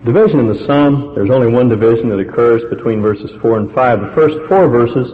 division 0.05 0.39
in 0.39 0.47
the 0.47 0.65
Psalm, 0.65 1.13
there's 1.15 1.29
only 1.29 1.47
one 1.47 1.69
division 1.69 2.09
that 2.09 2.19
occurs 2.19 2.61
between 2.69 3.01
verses 3.01 3.31
4 3.41 3.59
and 3.59 3.73
5. 3.73 4.01
The 4.01 4.13
first 4.15 4.37
four 4.47 4.69
verses 4.69 5.11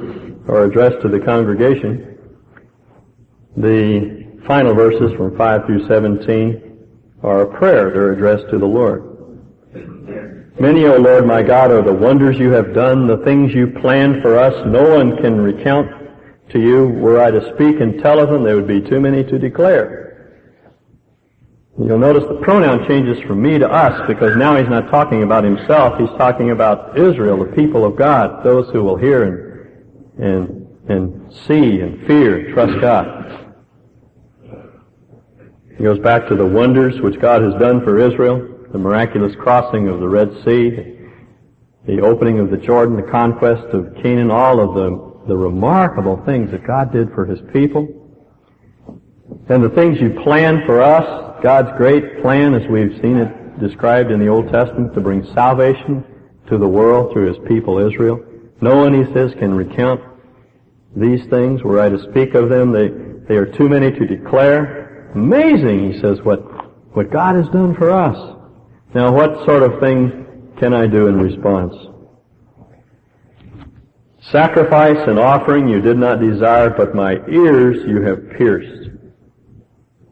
are 0.49 0.65
addressed 0.65 1.01
to 1.03 1.09
the 1.09 1.19
congregation. 1.19 2.17
The 3.55 4.41
final 4.45 4.73
verses 4.73 5.15
from 5.17 5.37
5 5.37 5.65
through 5.65 5.87
17 5.87 6.85
are 7.23 7.41
a 7.41 7.57
prayer. 7.57 7.91
They're 7.91 8.13
addressed 8.13 8.49
to 8.51 8.59
the 8.59 8.65
Lord. 8.65 9.06
Many, 10.59 10.85
O 10.85 10.97
Lord 10.97 11.25
my 11.27 11.43
God, 11.43 11.71
are 11.71 11.81
the 11.81 11.93
wonders 11.93 12.37
you 12.37 12.51
have 12.51 12.73
done, 12.73 13.07
the 13.07 13.17
things 13.17 13.53
you 13.53 13.67
planned 13.67 14.21
for 14.21 14.37
us. 14.37 14.53
No 14.65 14.97
one 14.97 15.17
can 15.17 15.39
recount 15.39 15.91
to 16.49 16.59
you. 16.59 16.87
Were 16.87 17.21
I 17.21 17.31
to 17.31 17.53
speak 17.53 17.79
and 17.79 18.01
tell 18.01 18.19
of 18.19 18.29
them, 18.29 18.43
there 18.43 18.55
would 18.55 18.67
be 18.67 18.81
too 18.81 18.99
many 18.99 19.23
to 19.23 19.37
declare. 19.37 20.05
You'll 21.79 21.99
notice 21.99 22.23
the 22.27 22.41
pronoun 22.41 22.87
changes 22.87 23.21
from 23.27 23.41
me 23.41 23.59
to 23.59 23.69
us 23.69 24.07
because 24.07 24.35
now 24.35 24.57
he's 24.57 24.67
not 24.67 24.89
talking 24.89 25.21
about 25.21 25.43
himself. 25.43 25.99
He's 25.99 26.09
talking 26.17 26.49
about 26.49 26.97
Israel, 26.97 27.37
the 27.37 27.51
people 27.51 27.85
of 27.85 27.95
God, 27.95 28.43
those 28.43 28.67
who 28.71 28.83
will 28.83 28.97
hear 28.97 29.23
and 29.23 29.47
and, 30.17 30.67
and 30.89 31.33
see 31.33 31.79
and 31.79 32.05
fear 32.07 32.37
and 32.37 32.53
trust 32.53 32.81
God. 32.81 33.55
He 35.77 35.83
goes 35.83 35.99
back 35.99 36.27
to 36.27 36.35
the 36.35 36.45
wonders 36.45 36.99
which 37.01 37.19
God 37.19 37.43
has 37.43 37.53
done 37.55 37.83
for 37.83 37.99
Israel. 37.99 38.56
The 38.71 38.77
miraculous 38.77 39.33
crossing 39.35 39.87
of 39.87 39.99
the 39.99 40.07
Red 40.07 40.29
Sea, 40.45 40.97
the 41.85 42.01
opening 42.01 42.39
of 42.39 42.51
the 42.51 42.57
Jordan, 42.57 42.97
the 42.97 43.11
conquest 43.11 43.65
of 43.73 43.95
Canaan, 44.01 44.29
all 44.29 44.59
of 44.59 44.75
the, 44.75 45.27
the 45.27 45.37
remarkable 45.37 46.21
things 46.25 46.51
that 46.51 46.67
God 46.67 46.91
did 46.91 47.09
for 47.13 47.25
His 47.25 47.39
people. 47.53 47.87
And 49.49 49.63
the 49.63 49.69
things 49.69 49.99
you 49.99 50.19
planned 50.23 50.65
for 50.65 50.81
us, 50.81 51.41
God's 51.41 51.69
great 51.77 52.21
plan 52.21 52.53
as 52.53 52.67
we've 52.69 52.99
seen 53.01 53.17
it 53.17 53.59
described 53.59 54.11
in 54.11 54.19
the 54.19 54.27
Old 54.27 54.51
Testament 54.51 54.93
to 54.93 55.01
bring 55.01 55.25
salvation 55.33 56.03
to 56.49 56.57
the 56.57 56.67
world 56.67 57.13
through 57.13 57.33
His 57.33 57.47
people 57.47 57.79
Israel. 57.79 58.23
No 58.59 58.77
one, 58.77 58.93
He 58.93 59.11
says, 59.13 59.33
can 59.39 59.53
recount 59.53 60.01
these 60.95 61.25
things 61.29 61.63
were 61.63 61.79
I 61.79 61.89
to 61.89 61.99
speak 62.09 62.33
of 62.33 62.49
them. 62.49 62.71
They, 62.71 62.89
they 63.27 63.35
are 63.35 63.45
too 63.45 63.69
many 63.69 63.91
to 63.91 64.07
declare. 64.07 65.11
Amazing, 65.13 65.93
He 65.93 65.99
says, 66.01 66.19
what, 66.23 66.39
what 66.95 67.11
God 67.11 67.35
has 67.35 67.47
done 67.49 67.75
for 67.75 67.91
us. 67.91 68.36
Now 68.97 69.13
what 69.13 69.45
sort 69.45 69.61
of 69.61 69.79
thing 69.79 70.55
can 70.59 70.73
I 70.73 70.87
do 70.87 71.05
in 71.05 71.19
response? 71.19 71.75
Sacrifice 74.31 75.07
and 75.07 75.19
offering 75.19 75.67
you 75.67 75.81
did 75.81 75.99
not 75.99 76.19
desire, 76.19 76.71
but 76.71 76.95
my 76.95 77.17
ears 77.29 77.77
you 77.87 78.01
have 78.01 78.31
pierced. 78.35 78.89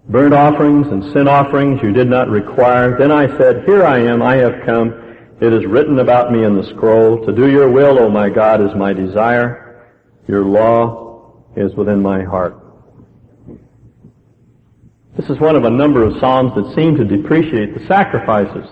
Burnt 0.07 0.35
offerings 0.35 0.85
and 0.89 1.03
sin 1.13 1.27
offerings 1.27 1.81
you 1.81 1.93
did 1.93 2.07
not 2.07 2.29
require. 2.29 2.95
Then 2.95 3.11
I 3.11 3.25
said, 3.39 3.65
Here 3.65 3.83
I 3.83 3.97
am, 4.01 4.21
I 4.21 4.35
have 4.35 4.63
come. 4.67 4.93
It 5.41 5.51
is 5.51 5.65
written 5.65 5.97
about 5.97 6.31
me 6.31 6.43
in 6.43 6.55
the 6.55 6.69
scroll. 6.75 7.25
To 7.25 7.33
do 7.33 7.49
your 7.49 7.71
will, 7.71 7.97
O 7.97 8.07
my 8.07 8.29
God, 8.29 8.61
is 8.61 8.75
my 8.75 8.93
desire. 8.93 9.89
Your 10.27 10.45
law 10.45 11.43
is 11.55 11.73
within 11.73 12.03
my 12.03 12.23
heart. 12.23 12.64
This 15.17 15.29
is 15.29 15.39
one 15.39 15.55
of 15.55 15.63
a 15.63 15.69
number 15.69 16.03
of 16.03 16.19
psalms 16.19 16.51
that 16.55 16.75
seem 16.75 16.97
to 16.97 17.05
depreciate 17.05 17.73
the 17.73 17.85
sacrifices. 17.87 18.67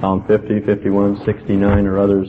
Psalm 0.00 0.24
50, 0.28 0.60
51, 0.60 1.24
69, 1.24 1.86
or 1.86 1.98
others. 1.98 2.28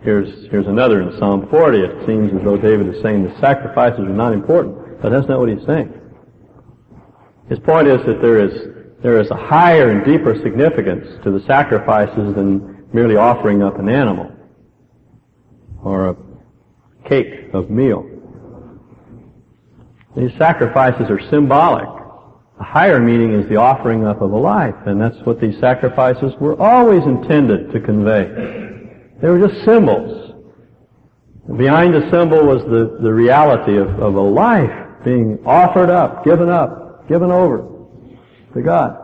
Here's, 0.00 0.48
here's 0.50 0.66
another 0.66 1.02
in 1.02 1.18
Psalm 1.18 1.46
40. 1.50 1.78
It 1.78 2.06
seems 2.06 2.32
as 2.32 2.42
though 2.42 2.56
David 2.56 2.88
is 2.88 3.02
saying 3.02 3.24
the 3.24 3.38
sacrifices 3.38 4.00
are 4.00 4.08
not 4.08 4.32
important, 4.32 5.02
but 5.02 5.10
that's 5.10 5.28
not 5.28 5.40
what 5.40 5.50
he's 5.50 5.64
saying. 5.66 5.92
His 7.50 7.58
point 7.58 7.86
is 7.86 7.98
that 8.06 8.22
there 8.22 8.40
is, 8.40 8.96
there 9.02 9.20
is 9.20 9.30
a 9.30 9.36
higher 9.36 9.90
and 9.90 10.06
deeper 10.06 10.34
significance 10.42 11.06
to 11.22 11.30
the 11.30 11.44
sacrifices 11.46 12.34
than 12.34 12.86
merely 12.94 13.16
offering 13.16 13.62
up 13.62 13.78
an 13.78 13.90
animal 13.90 14.32
or 15.84 16.08
a 16.08 16.16
cake 17.06 17.52
of 17.52 17.68
meal. 17.68 18.08
These 20.16 20.32
sacrifices 20.38 21.10
are 21.10 21.20
symbolic. 21.28 22.01
A 22.62 22.64
higher 22.64 23.00
meaning 23.00 23.32
is 23.32 23.48
the 23.48 23.56
offering 23.56 24.06
up 24.06 24.22
of 24.22 24.30
a 24.30 24.38
life, 24.38 24.76
and 24.86 25.00
that's 25.00 25.16
what 25.24 25.40
these 25.40 25.58
sacrifices 25.58 26.32
were 26.38 26.54
always 26.62 27.02
intended 27.02 27.72
to 27.72 27.80
convey. 27.80 28.22
They 29.20 29.28
were 29.28 29.48
just 29.48 29.64
symbols. 29.64 30.32
Behind 31.56 31.92
the 31.92 32.08
symbol 32.12 32.46
was 32.46 32.62
the, 32.62 32.98
the 33.02 33.12
reality 33.12 33.76
of, 33.78 33.88
of 33.98 34.14
a 34.14 34.20
life 34.20 34.70
being 35.04 35.40
offered 35.44 35.90
up, 35.90 36.24
given 36.24 36.48
up, 36.50 37.08
given 37.08 37.32
over 37.32 37.66
to 38.54 38.62
God. 38.62 38.96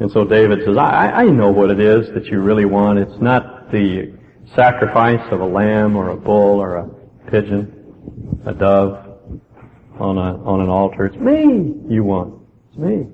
And 0.00 0.10
so 0.10 0.24
David 0.24 0.58
says, 0.66 0.76
I, 0.76 1.12
I 1.12 1.24
know 1.26 1.52
what 1.52 1.70
it 1.70 1.78
is 1.78 2.12
that 2.14 2.26
you 2.26 2.40
really 2.40 2.64
want. 2.64 2.98
It's 2.98 3.22
not 3.22 3.70
the 3.70 4.12
sacrifice 4.56 5.24
of 5.30 5.40
a 5.40 5.46
lamb 5.46 5.94
or 5.94 6.10
a 6.10 6.16
bull 6.16 6.58
or 6.58 6.78
a 6.78 6.88
pigeon, 7.30 8.42
a 8.44 8.52
dove 8.52 9.03
on 9.98 10.18
a, 10.18 10.42
on 10.44 10.60
an 10.60 10.68
altar. 10.68 11.06
It's 11.06 11.16
me 11.16 11.74
you 11.88 12.04
want. 12.04 12.34
It's 12.68 12.78
me. 12.78 13.06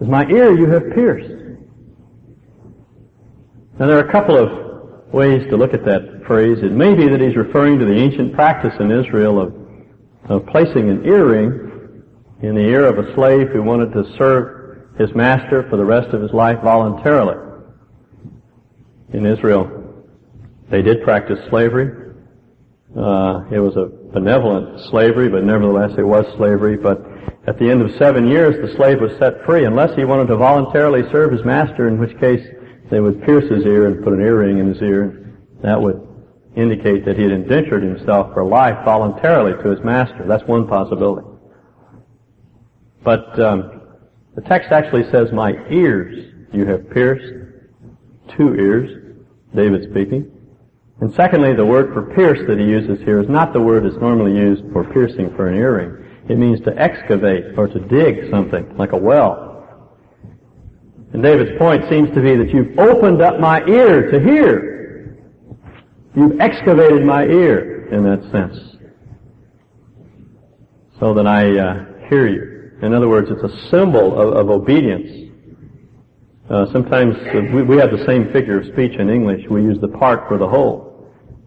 It's 0.00 0.10
my 0.10 0.26
ear 0.26 0.56
you 0.56 0.68
have 0.68 0.92
pierced. 0.94 1.30
Now 3.78 3.86
there 3.86 3.96
are 3.96 4.08
a 4.08 4.12
couple 4.12 4.36
of 4.36 5.12
ways 5.12 5.48
to 5.50 5.56
look 5.56 5.74
at 5.74 5.84
that 5.84 6.22
phrase. 6.26 6.58
It 6.62 6.72
may 6.72 6.94
be 6.94 7.08
that 7.08 7.20
he's 7.20 7.36
referring 7.36 7.78
to 7.78 7.84
the 7.84 7.94
ancient 7.94 8.34
practice 8.34 8.74
in 8.80 8.90
Israel 8.90 9.40
of, 9.40 9.54
of 10.28 10.46
placing 10.46 10.90
an 10.90 11.04
earring 11.04 12.02
in 12.42 12.54
the 12.54 12.62
ear 12.62 12.86
of 12.86 12.98
a 12.98 13.14
slave 13.14 13.48
who 13.48 13.62
wanted 13.62 13.92
to 13.92 14.16
serve 14.18 14.78
his 14.98 15.14
master 15.14 15.68
for 15.68 15.76
the 15.76 15.84
rest 15.84 16.08
of 16.14 16.20
his 16.22 16.32
life 16.32 16.58
voluntarily. 16.62 17.36
In 19.12 19.24
Israel, 19.24 20.04
they 20.70 20.82
did 20.82 21.02
practice 21.02 21.38
slavery. 21.48 22.12
Uh, 22.98 23.44
it 23.52 23.60
was 23.60 23.76
a 23.76 23.90
benevolent 24.16 24.80
slavery, 24.88 25.28
but 25.28 25.44
nevertheless 25.44 25.90
it 25.98 26.02
was 26.02 26.24
slavery. 26.38 26.78
But 26.78 27.04
at 27.46 27.58
the 27.58 27.70
end 27.70 27.82
of 27.82 27.94
seven 27.98 28.26
years, 28.26 28.56
the 28.56 28.74
slave 28.74 28.98
was 28.98 29.12
set 29.18 29.44
free, 29.44 29.64
unless 29.66 29.94
he 29.94 30.06
wanted 30.06 30.28
to 30.28 30.36
voluntarily 30.36 31.02
serve 31.12 31.32
his 31.32 31.44
master, 31.44 31.86
in 31.86 31.98
which 31.98 32.18
case 32.18 32.42
they 32.90 33.00
would 33.00 33.22
pierce 33.24 33.44
his 33.50 33.66
ear 33.66 33.86
and 33.86 34.02
put 34.02 34.14
an 34.14 34.22
earring 34.22 34.58
in 34.58 34.68
his 34.68 34.80
ear. 34.80 35.36
That 35.62 35.80
would 35.82 36.00
indicate 36.56 37.04
that 37.04 37.18
he 37.18 37.24
had 37.24 37.32
indentured 37.32 37.82
himself 37.82 38.32
for 38.32 38.42
life 38.42 38.82
voluntarily 38.86 39.52
to 39.62 39.68
his 39.68 39.84
master. 39.84 40.24
That's 40.26 40.44
one 40.44 40.66
possibility. 40.66 41.26
But 43.04 43.38
um, 43.38 43.82
the 44.34 44.40
text 44.40 44.72
actually 44.72 45.10
says, 45.10 45.30
"My 45.30 45.52
ears 45.68 46.32
you 46.54 46.64
have 46.64 46.88
pierced." 46.90 47.34
Two 48.36 48.54
ears, 48.54 49.16
David 49.54 49.90
speaking. 49.90 50.35
And 51.00 51.12
secondly, 51.14 51.54
the 51.54 51.64
word 51.64 51.92
for 51.92 52.14
pierce 52.14 52.40
that 52.48 52.58
he 52.58 52.64
uses 52.64 52.98
here 53.04 53.20
is 53.20 53.28
not 53.28 53.52
the 53.52 53.60
word 53.60 53.84
that's 53.84 54.00
normally 54.00 54.34
used 54.34 54.64
for 54.72 54.84
piercing 54.92 55.34
for 55.36 55.48
an 55.48 55.58
earring. 55.58 56.04
It 56.28 56.38
means 56.38 56.60
to 56.62 56.76
excavate 56.76 57.58
or 57.58 57.68
to 57.68 57.78
dig 57.78 58.30
something, 58.30 58.76
like 58.76 58.92
a 58.92 58.96
well. 58.96 59.46
And 61.12 61.22
David's 61.22 61.56
point 61.58 61.88
seems 61.88 62.08
to 62.14 62.22
be 62.22 62.34
that 62.36 62.50
you've 62.50 62.78
opened 62.78 63.20
up 63.20 63.38
my 63.38 63.64
ear 63.66 64.10
to 64.10 64.20
hear. 64.20 65.18
You've 66.14 66.40
excavated 66.40 67.04
my 67.04 67.24
ear 67.24 67.88
in 67.92 68.02
that 68.04 68.22
sense. 68.32 68.76
So 70.98 71.12
that 71.12 71.26
I 71.26 71.58
uh, 71.58 71.84
hear 72.08 72.26
you. 72.26 72.78
In 72.82 72.94
other 72.94 73.08
words, 73.08 73.30
it's 73.30 73.42
a 73.42 73.70
symbol 73.70 74.18
of, 74.18 74.34
of 74.34 74.50
obedience. 74.50 75.30
Uh, 76.48 76.66
sometimes 76.72 77.16
we, 77.52 77.62
we 77.62 77.76
have 77.76 77.90
the 77.90 78.04
same 78.06 78.32
figure 78.32 78.60
of 78.60 78.66
speech 78.72 78.98
in 78.98 79.10
English. 79.10 79.42
We 79.50 79.62
use 79.62 79.78
the 79.80 79.88
part 79.88 80.26
for 80.26 80.38
the 80.38 80.48
whole. 80.48 80.85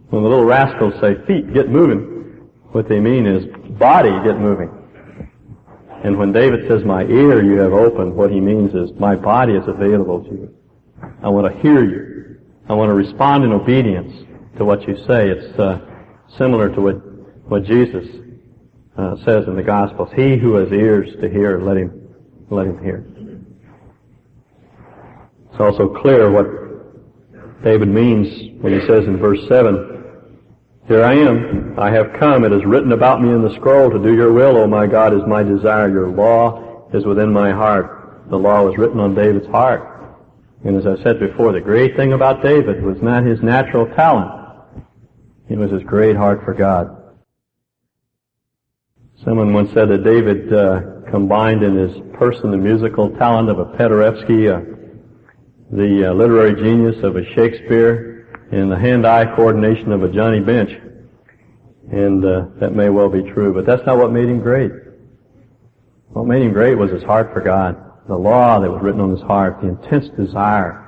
When 0.09 0.23
the 0.23 0.29
little 0.29 0.45
rascals 0.45 0.93
say, 1.01 1.15
feet, 1.27 1.53
get 1.53 1.69
moving, 1.69 2.49
what 2.71 2.89
they 2.89 2.99
mean 2.99 3.25
is, 3.25 3.45
body, 3.77 4.11
get 4.23 4.39
moving. 4.39 4.71
And 6.03 6.17
when 6.17 6.31
David 6.31 6.67
says, 6.67 6.83
my 6.83 7.03
ear 7.03 7.43
you 7.43 7.59
have 7.59 7.73
opened, 7.73 8.15
what 8.15 8.31
he 8.31 8.39
means 8.39 8.73
is, 8.73 8.97
my 8.99 9.15
body 9.15 9.53
is 9.53 9.67
available 9.67 10.23
to 10.23 10.29
you. 10.29 10.55
I 11.21 11.29
want 11.29 11.53
to 11.53 11.61
hear 11.61 11.83
you. 11.83 12.39
I 12.67 12.73
want 12.73 12.89
to 12.89 12.95
respond 12.95 13.43
in 13.43 13.51
obedience 13.51 14.13
to 14.57 14.65
what 14.65 14.87
you 14.87 14.95
say. 15.07 15.29
It's 15.29 15.59
uh, 15.59 15.79
similar 16.37 16.73
to 16.73 16.81
what, 16.81 16.95
what 17.49 17.63
Jesus 17.65 18.07
uh, 18.97 19.15
says 19.25 19.45
in 19.47 19.55
the 19.55 19.63
Gospels. 19.63 20.09
He 20.15 20.37
who 20.37 20.55
has 20.55 20.71
ears 20.71 21.09
to 21.21 21.29
hear, 21.29 21.59
let 21.59 21.77
him, 21.77 22.15
let 22.49 22.65
him 22.65 22.81
hear. 22.83 23.05
It's 25.51 25.59
also 25.59 25.93
clear 26.01 26.31
what 26.31 26.47
David 27.63 27.89
means 27.89 28.61
when 28.61 28.79
he 28.79 28.85
says 28.87 29.05
in 29.05 29.17
verse 29.17 29.39
7, 29.49 29.98
Here 30.89 31.03
I 31.03 31.13
am, 31.13 31.77
I 31.77 31.91
have 31.91 32.13
come, 32.19 32.43
it 32.43 32.51
is 32.51 32.65
written 32.65 32.93
about 32.93 33.21
me 33.21 33.29
in 33.29 33.43
the 33.43 33.53
scroll, 33.57 33.91
to 33.91 33.99
do 34.01 34.15
your 34.15 34.33
will, 34.33 34.57
O 34.57 34.65
my 34.65 34.87
God, 34.87 35.13
is 35.13 35.21
my 35.27 35.43
desire. 35.43 35.87
Your 35.87 36.09
law 36.09 36.89
is 36.91 37.05
within 37.05 37.31
my 37.31 37.51
heart. 37.51 38.27
The 38.31 38.35
law 38.35 38.63
was 38.63 38.75
written 38.75 38.99
on 38.99 39.13
David's 39.13 39.45
heart. 39.49 40.17
And 40.65 40.75
as 40.75 40.87
I 40.87 40.99
said 41.03 41.19
before, 41.19 41.53
the 41.53 41.61
great 41.61 41.95
thing 41.95 42.13
about 42.13 42.41
David 42.41 42.81
was 42.81 42.97
not 43.03 43.23
his 43.23 43.39
natural 43.43 43.85
talent. 43.95 44.31
It 45.47 45.59
was 45.59 45.69
his 45.69 45.83
great 45.83 46.15
heart 46.15 46.43
for 46.43 46.55
God. 46.55 46.89
Someone 49.23 49.53
once 49.53 49.71
said 49.73 49.89
that 49.89 50.03
David 50.03 50.51
uh, 50.51 51.11
combined 51.11 51.61
in 51.61 51.77
his 51.77 52.01
person 52.17 52.49
the 52.49 52.57
musical 52.57 53.11
talent 53.11 53.47
of 53.51 53.59
a 53.59 53.65
Paderewski, 53.65 54.49
a 54.49 54.79
the 55.71 56.09
uh, 56.09 56.13
literary 56.15 56.55
genius 56.55 57.03
of 57.03 57.15
a 57.15 57.23
Shakespeare 57.35 58.08
and 58.51 58.71
the 58.71 58.77
hand-eye 58.77 59.35
coordination 59.35 59.91
of 59.91 60.03
a 60.03 60.11
Johnny 60.11 60.39
Bench. 60.39 60.71
And 61.91 62.23
uh, 62.23 62.45
that 62.59 62.73
may 62.73 62.89
well 62.89 63.09
be 63.09 63.23
true, 63.23 63.53
but 63.53 63.65
that's 63.65 63.85
not 63.85 63.97
what 63.97 64.11
made 64.11 64.29
him 64.29 64.39
great. 64.39 64.71
What 66.09 66.25
made 66.25 66.41
him 66.41 66.53
great 66.53 66.75
was 66.75 66.91
his 66.91 67.03
heart 67.03 67.33
for 67.33 67.41
God, 67.41 67.77
the 68.07 68.15
law 68.15 68.59
that 68.59 68.69
was 68.69 68.81
written 68.81 69.01
on 69.01 69.11
his 69.11 69.21
heart, 69.21 69.61
the 69.61 69.69
intense 69.69 70.09
desire 70.17 70.85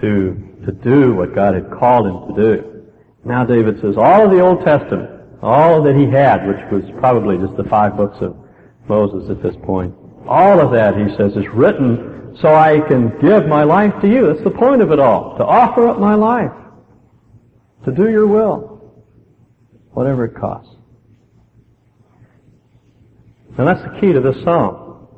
to 0.00 0.48
to 0.64 0.72
do 0.72 1.12
what 1.14 1.34
God 1.34 1.54
had 1.54 1.70
called 1.70 2.06
him 2.06 2.34
to 2.34 2.42
do. 2.42 2.86
Now 3.24 3.44
David 3.44 3.80
says 3.80 3.96
all 3.96 4.24
of 4.24 4.30
the 4.30 4.40
Old 4.40 4.64
Testament, 4.64 5.10
all 5.42 5.82
that 5.82 5.96
he 5.96 6.06
had, 6.06 6.46
which 6.46 6.60
was 6.70 6.84
probably 6.98 7.36
just 7.38 7.56
the 7.56 7.64
five 7.64 7.96
books 7.96 8.18
of 8.20 8.36
Moses 8.88 9.28
at 9.30 9.42
this 9.42 9.56
point, 9.64 9.94
all 10.26 10.60
of 10.60 10.72
that, 10.72 10.96
he 10.96 11.14
says, 11.16 11.36
is 11.36 11.48
written 11.52 12.36
so 12.40 12.54
I 12.54 12.80
can 12.80 13.18
give 13.20 13.46
my 13.46 13.64
life 13.64 13.92
to 14.02 14.08
you. 14.08 14.32
That's 14.32 14.44
the 14.44 14.50
point 14.50 14.82
of 14.82 14.92
it 14.92 15.00
all. 15.00 15.36
To 15.36 15.44
offer 15.44 15.88
up 15.88 15.98
my 15.98 16.14
life. 16.14 16.52
To 17.84 17.92
do 17.92 18.10
your 18.10 18.26
will. 18.26 19.04
Whatever 19.92 20.24
it 20.24 20.34
costs. 20.34 20.74
And 23.58 23.68
that's 23.68 23.82
the 23.82 24.00
key 24.00 24.12
to 24.12 24.20
this 24.20 24.42
psalm. 24.44 25.08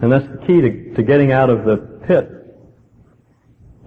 And 0.00 0.12
that's 0.12 0.26
the 0.26 0.44
key 0.46 0.60
to, 0.60 0.94
to 0.94 1.02
getting 1.02 1.32
out 1.32 1.48
of 1.48 1.64
the 1.64 1.76
pit 2.06 2.28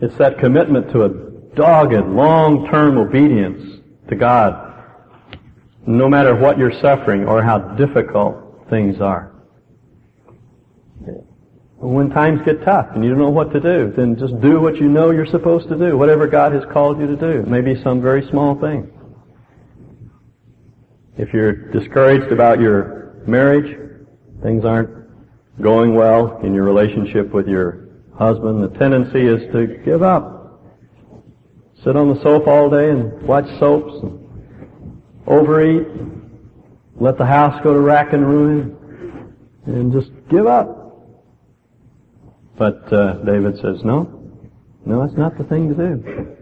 It's 0.01 0.15
that 0.17 0.39
commitment 0.39 0.91
to 0.91 1.03
a 1.03 1.09
dogged, 1.55 2.07
long-term 2.07 2.97
obedience 2.97 3.81
to 4.09 4.15
God, 4.15 4.83
no 5.85 6.09
matter 6.09 6.35
what 6.35 6.57
you're 6.57 6.79
suffering 6.81 7.25
or 7.25 7.41
how 7.41 7.59
difficult 7.59 8.67
things 8.69 8.99
are. 8.99 9.31
When 11.85 12.09
times 12.09 12.41
get 12.43 12.63
tough 12.63 12.87
and 12.95 13.03
you 13.03 13.11
don't 13.11 13.19
know 13.19 13.29
what 13.29 13.53
to 13.53 13.59
do, 13.59 13.93
then 13.95 14.17
just 14.17 14.41
do 14.41 14.59
what 14.59 14.77
you 14.77 14.89
know 14.89 15.11
you're 15.11 15.27
supposed 15.27 15.69
to 15.69 15.77
do, 15.77 15.95
whatever 15.95 16.25
God 16.25 16.51
has 16.51 16.63
called 16.71 16.99
you 16.99 17.05
to 17.05 17.15
do. 17.15 17.43
Maybe 17.47 17.79
some 17.83 18.01
very 18.01 18.27
small 18.29 18.55
thing. 18.59 18.91
If 21.15 21.31
you're 21.31 21.53
discouraged 21.53 22.31
about 22.31 22.59
your 22.59 23.13
marriage, 23.27 23.77
things 24.41 24.65
aren't 24.65 24.89
going 25.61 25.93
well 25.93 26.39
in 26.39 26.55
your 26.55 26.63
relationship 26.63 27.31
with 27.31 27.47
your 27.47 27.87
husband, 28.17 28.63
the 28.63 28.79
tendency 28.79 29.21
is 29.21 29.41
to 29.53 29.67
give 29.85 30.01
up. 30.01 30.63
Sit 31.83 31.95
on 31.95 32.09
the 32.09 32.21
sofa 32.23 32.49
all 32.49 32.69
day 32.69 32.89
and 32.89 33.21
watch 33.21 33.45
soaps 33.59 33.93
and 34.01 35.01
overeat, 35.27 35.87
let 36.95 37.19
the 37.19 37.25
house 37.27 37.61
go 37.63 37.75
to 37.75 37.79
rack 37.79 38.11
and 38.13 38.27
ruin, 38.27 38.75
and 39.67 39.93
just 39.93 40.09
give 40.29 40.47
up. 40.47 40.84
But 42.57 42.91
uh, 42.91 43.13
David 43.25 43.55
says, 43.61 43.83
no, 43.83 44.25
no, 44.85 45.05
that's 45.05 45.17
not 45.17 45.37
the 45.37 45.43
thing 45.43 45.69
to 45.69 45.75
do. 45.75 46.35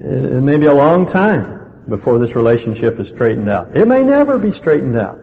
It, 0.00 0.32
it 0.32 0.42
may 0.42 0.56
be 0.56 0.66
a 0.66 0.74
long 0.74 1.10
time 1.12 1.84
before 1.88 2.18
this 2.18 2.34
relationship 2.34 2.98
is 2.98 3.08
straightened 3.14 3.48
out. 3.48 3.76
It 3.76 3.86
may 3.86 4.02
never 4.02 4.38
be 4.38 4.56
straightened 4.58 4.98
out. 4.98 5.18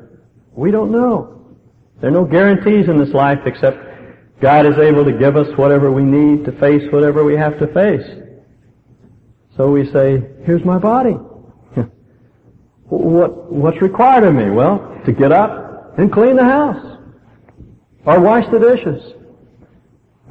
We 0.54 0.72
don't 0.72 0.92
know. 0.92 1.58
There 2.00 2.10
are 2.10 2.14
no 2.14 2.26
guarantees 2.26 2.88
in 2.88 2.98
this 2.98 3.14
life 3.14 3.40
except 3.46 3.78
God 4.42 4.66
is 4.66 4.78
able 4.78 5.04
to 5.04 5.12
give 5.12 5.36
us 5.36 5.48
whatever 5.58 5.92
we 5.92 6.04
need 6.04 6.46
to 6.46 6.54
face 6.54 6.84
whatever 6.92 7.24
we 7.26 7.36
have 7.36 7.60
to 7.60 7.68
face. 7.74 8.08
So 9.58 9.72
we 9.72 9.92
say, 9.92 10.24
here's 10.46 10.64
my 10.64 10.78
body. 10.78 11.12
what, 12.86 13.52
what's 13.52 13.82
required 13.82 14.24
of 14.24 14.34
me? 14.34 14.50
Well, 14.50 15.02
to 15.06 15.12
get 15.12 15.34
up 15.34 15.98
and 15.98 16.12
clean 16.12 16.38
the 16.38 16.46
house. 16.46 16.98
Or 18.06 18.22
wash 18.22 18.50
the 18.50 18.60
dishes. 18.60 19.19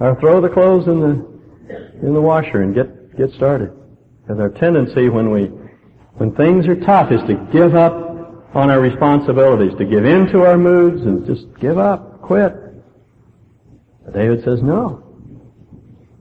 Or 0.00 0.18
throw 0.20 0.40
the 0.40 0.48
clothes 0.48 0.86
in 0.86 1.00
the, 1.00 2.06
in 2.06 2.14
the 2.14 2.20
washer 2.20 2.62
and 2.62 2.74
get, 2.74 3.16
get 3.16 3.32
started. 3.32 3.72
Because 4.22 4.40
our 4.40 4.50
tendency 4.50 5.08
when 5.08 5.30
we, 5.30 5.44
when 6.14 6.34
things 6.34 6.66
are 6.66 6.76
tough 6.76 7.10
is 7.10 7.20
to 7.22 7.34
give 7.52 7.74
up 7.74 8.08
on 8.54 8.70
our 8.70 8.80
responsibilities, 8.80 9.76
to 9.78 9.84
give 9.84 10.04
in 10.04 10.26
to 10.28 10.44
our 10.44 10.56
moods 10.56 11.02
and 11.02 11.26
just 11.26 11.46
give 11.60 11.78
up, 11.78 12.22
quit. 12.22 12.54
But 14.04 14.14
David 14.14 14.44
says 14.44 14.62
no. 14.62 15.04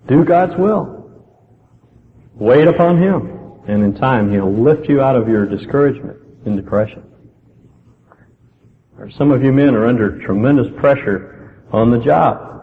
Do 0.08 0.24
God's 0.24 0.58
will. 0.58 0.98
Wait 2.36 2.68
upon 2.68 3.02
Him. 3.02 3.62
And 3.68 3.84
in 3.84 3.96
time, 3.96 4.32
He'll 4.32 4.52
lift 4.52 4.88
you 4.88 5.02
out 5.02 5.16
of 5.16 5.28
your 5.28 5.46
discouragement 5.46 6.18
and 6.46 6.56
depression. 6.56 7.04
Or 8.98 9.12
some 9.12 9.32
of 9.32 9.44
you 9.44 9.52
men 9.52 9.76
are 9.76 9.86
under 9.86 10.20
tremendous 10.26 10.68
pressure 10.80 11.64
on 11.72 11.92
the 11.92 12.00
job. 12.00 12.57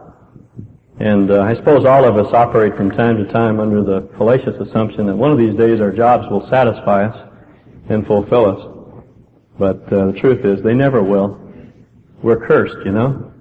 And 1.01 1.31
uh, 1.31 1.43
I 1.43 1.55
suppose 1.57 1.85
all 1.85 2.05
of 2.05 2.17
us 2.17 2.33
operate 2.33 2.77
from 2.77 2.91
time 2.91 3.17
to 3.17 3.31
time 3.33 3.59
under 3.59 3.83
the 3.83 4.09
fallacious 4.17 4.55
assumption 4.61 5.07
that 5.07 5.17
one 5.17 5.33
of 5.33 5.39
these 5.39 5.57
days 5.57 5.81
our 5.81 5.91
jobs 5.91 6.29
will 6.31 6.49
satisfy 6.49 7.07
us 7.07 7.31
and 7.89 8.07
fulfill 8.07 8.47
us. 8.47 9.05
But 9.59 9.93
uh, 9.93 10.13
the 10.13 10.19
truth 10.21 10.45
is, 10.45 10.63
they 10.63 10.75
never 10.75 11.03
will. 11.03 11.41
We're 12.23 12.47
cursed, 12.47 12.85
you 12.85 12.93
know. 12.93 13.33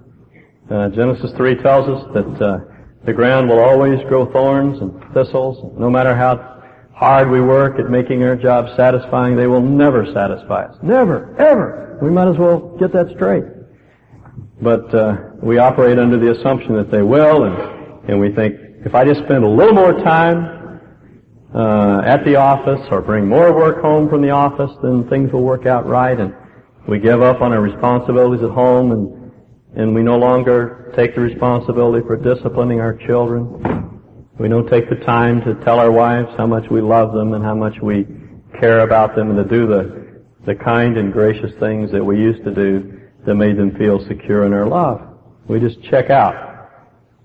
Uh, 0.70 0.88
Genesis 0.88 1.32
3 1.36 1.56
tells 1.56 1.88
us 1.88 2.12
that 2.14 2.44
uh, 2.44 2.58
the 3.04 3.12
ground 3.12 3.48
will 3.48 3.60
always 3.60 4.02
grow 4.08 4.30
thorns 4.32 4.80
and 4.80 4.92
thistles. 5.14 5.72
No 5.78 5.90
matter 5.90 6.14
how 6.14 6.62
hard 6.94 7.30
we 7.30 7.40
work 7.40 7.78
at 7.78 7.90
making 7.90 8.22
our 8.24 8.36
jobs 8.36 8.74
satisfying, 8.76 9.36
they 9.36 9.46
will 9.46 9.60
never 9.60 10.06
satisfy 10.12 10.64
us. 10.64 10.76
Never, 10.82 11.34
ever. 11.38 11.98
We 12.02 12.10
might 12.10 12.28
as 12.28 12.36
well 12.36 12.76
get 12.78 12.92
that 12.92 13.10
straight. 13.14 13.44
But 14.62 14.94
uh, 14.94 15.16
we 15.42 15.58
operate 15.58 15.98
under 15.98 16.18
the 16.18 16.30
assumption 16.38 16.74
that 16.76 16.90
they 16.90 17.02
will, 17.02 17.44
and, 17.44 18.08
and 18.08 18.20
we 18.20 18.32
think, 18.32 18.54
if 18.86 18.94
I 18.94 19.04
just 19.04 19.20
spend 19.24 19.44
a 19.44 19.48
little 19.48 19.74
more 19.74 19.92
time 19.92 20.80
uh, 21.54 22.02
at 22.04 22.24
the 22.24 22.36
office 22.36 22.86
or 22.90 23.00
bring 23.00 23.26
more 23.26 23.52
work 23.54 23.82
home 23.82 24.08
from 24.08 24.22
the 24.22 24.30
office, 24.30 24.70
then 24.82 25.08
things 25.08 25.32
will 25.32 25.42
work 25.42 25.66
out 25.66 25.86
right, 25.86 26.18
and 26.18 26.34
we 26.88 27.00
give 27.00 27.20
up 27.20 27.40
on 27.40 27.52
our 27.52 27.60
responsibilities 27.60 28.44
at 28.44 28.50
home, 28.50 28.92
and, 28.92 29.32
and 29.76 29.94
we 29.94 30.02
no 30.02 30.16
longer 30.16 30.92
take 30.96 31.14
the 31.14 31.20
responsibility 31.20 32.06
for 32.06 32.16
disciplining 32.16 32.80
our 32.80 32.94
children. 33.06 34.00
We 34.38 34.48
don't 34.48 34.68
take 34.68 34.88
the 34.88 35.04
time 35.04 35.40
to 35.42 35.54
tell 35.64 35.80
our 35.80 35.90
wives 35.90 36.28
how 36.36 36.46
much 36.46 36.70
we 36.70 36.80
love 36.80 37.12
them 37.12 37.34
and 37.34 37.44
how 37.44 37.54
much 37.54 37.74
we 37.82 38.06
care 38.60 38.80
about 38.80 39.16
them 39.16 39.30
and 39.30 39.38
to 39.38 39.44
do 39.44 39.66
the, 39.66 40.22
the 40.46 40.54
kind 40.54 40.96
and 40.96 41.12
gracious 41.12 41.52
things 41.58 41.90
that 41.92 42.04
we 42.04 42.18
used 42.18 42.44
to 42.44 42.54
do 42.54 43.00
that 43.26 43.34
made 43.34 43.56
them 43.56 43.76
feel 43.76 44.04
secure 44.06 44.44
in 44.46 44.52
our 44.52 44.66
love. 44.66 45.00
We 45.48 45.60
just 45.60 45.82
check 45.84 46.10
out. 46.10 46.70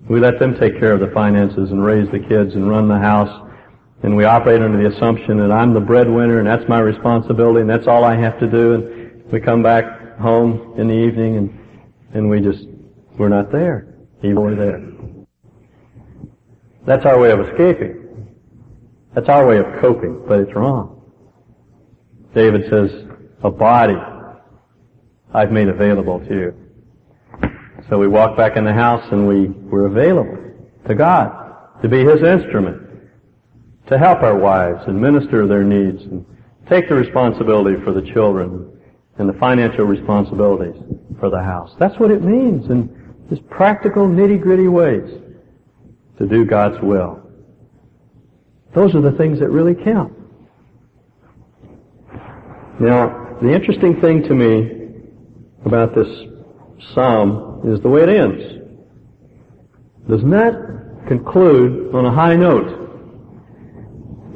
We 0.08 0.18
let 0.18 0.38
them 0.38 0.58
take 0.58 0.78
care 0.78 0.92
of 0.92 1.00
the 1.00 1.10
finances 1.12 1.70
and 1.70 1.84
raise 1.84 2.10
the 2.10 2.18
kids 2.18 2.54
and 2.54 2.68
run 2.68 2.88
the 2.88 2.98
house. 2.98 3.48
And 4.02 4.16
we 4.16 4.24
operate 4.24 4.62
under 4.62 4.82
the 4.82 4.96
assumption 4.96 5.38
that 5.38 5.52
I'm 5.52 5.74
the 5.74 5.80
breadwinner 5.80 6.38
and 6.38 6.46
that's 6.46 6.66
my 6.68 6.80
responsibility 6.80 7.60
and 7.60 7.68
that's 7.68 7.86
all 7.86 8.04
I 8.04 8.16
have 8.16 8.38
to 8.40 8.46
do. 8.46 8.74
And 8.74 9.32
we 9.32 9.40
come 9.40 9.62
back 9.62 10.18
home 10.18 10.74
in 10.78 10.88
the 10.88 10.94
evening 10.94 11.36
and, 11.36 11.58
and 12.14 12.30
we 12.30 12.40
just, 12.40 12.66
we're 13.18 13.28
not 13.28 13.52
there. 13.52 13.94
We're 14.22 14.54
there. 14.54 14.90
That's 16.86 17.04
our 17.04 17.18
way 17.18 17.30
of 17.30 17.40
escaping. 17.40 18.36
That's 19.14 19.28
our 19.28 19.46
way 19.46 19.58
of 19.58 19.66
coping, 19.80 20.24
but 20.26 20.40
it's 20.40 20.54
wrong. 20.54 21.02
David 22.34 22.70
says, 22.70 22.90
a 23.42 23.50
body 23.50 23.96
I've 25.32 25.52
made 25.52 25.68
available 25.68 26.20
to 26.20 26.34
you. 26.34 26.54
So 27.88 27.98
we 27.98 28.08
walk 28.08 28.36
back 28.36 28.56
in 28.56 28.64
the 28.64 28.72
house 28.72 29.04
and 29.10 29.26
we 29.26 29.48
were 29.48 29.86
available 29.86 30.38
to 30.86 30.94
God 30.94 31.80
to 31.82 31.88
be 31.88 32.04
His 32.04 32.22
instrument, 32.22 32.82
to 33.88 33.98
help 33.98 34.22
our 34.22 34.36
wives 34.36 34.82
and 34.86 35.00
minister 35.00 35.46
their 35.46 35.64
needs 35.64 36.02
and 36.02 36.24
take 36.68 36.88
the 36.88 36.94
responsibility 36.94 37.82
for 37.84 37.92
the 37.92 38.02
children 38.12 38.70
and 39.18 39.28
the 39.28 39.32
financial 39.34 39.84
responsibilities 39.84 40.80
for 41.18 41.30
the 41.30 41.42
house. 41.42 41.74
That's 41.78 41.98
what 41.98 42.10
it 42.10 42.22
means 42.22 42.70
in 42.70 42.96
just 43.28 43.48
practical 43.48 44.08
nitty 44.08 44.40
gritty 44.40 44.68
ways 44.68 45.10
to 46.18 46.26
do 46.26 46.44
God's 46.44 46.80
will. 46.82 47.20
Those 48.74 48.94
are 48.94 49.00
the 49.00 49.12
things 49.12 49.40
that 49.40 49.50
really 49.50 49.74
count. 49.74 50.12
Now, 52.78 53.36
the 53.42 53.52
interesting 53.52 54.00
thing 54.00 54.22
to 54.24 54.34
me 54.34 54.79
about 55.64 55.94
this 55.94 56.08
psalm 56.94 57.62
is 57.64 57.80
the 57.80 57.88
way 57.88 58.02
it 58.02 58.08
ends. 58.08 58.42
Does 60.08 60.24
not 60.24 60.54
conclude 61.06 61.94
on 61.94 62.06
a 62.06 62.12
high 62.12 62.36
note. 62.36 62.78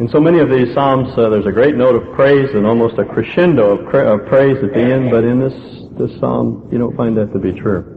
In 0.00 0.08
so 0.08 0.20
many 0.20 0.40
of 0.40 0.50
these 0.50 0.74
psalms, 0.74 1.16
uh, 1.16 1.28
there's 1.28 1.46
a 1.46 1.52
great 1.52 1.76
note 1.76 1.94
of 1.94 2.14
praise 2.14 2.50
and 2.54 2.66
almost 2.66 2.98
a 2.98 3.04
crescendo 3.04 3.78
of, 3.78 3.88
cra- 3.88 4.14
of 4.14 4.26
praise 4.26 4.56
at 4.62 4.72
the 4.72 4.80
end, 4.80 5.10
but 5.10 5.24
in 5.24 5.38
this, 5.38 5.54
this 5.98 6.18
psalm, 6.18 6.68
you 6.72 6.78
don't 6.78 6.96
find 6.96 7.16
that 7.16 7.32
to 7.32 7.38
be 7.38 7.52
true. 7.52 7.94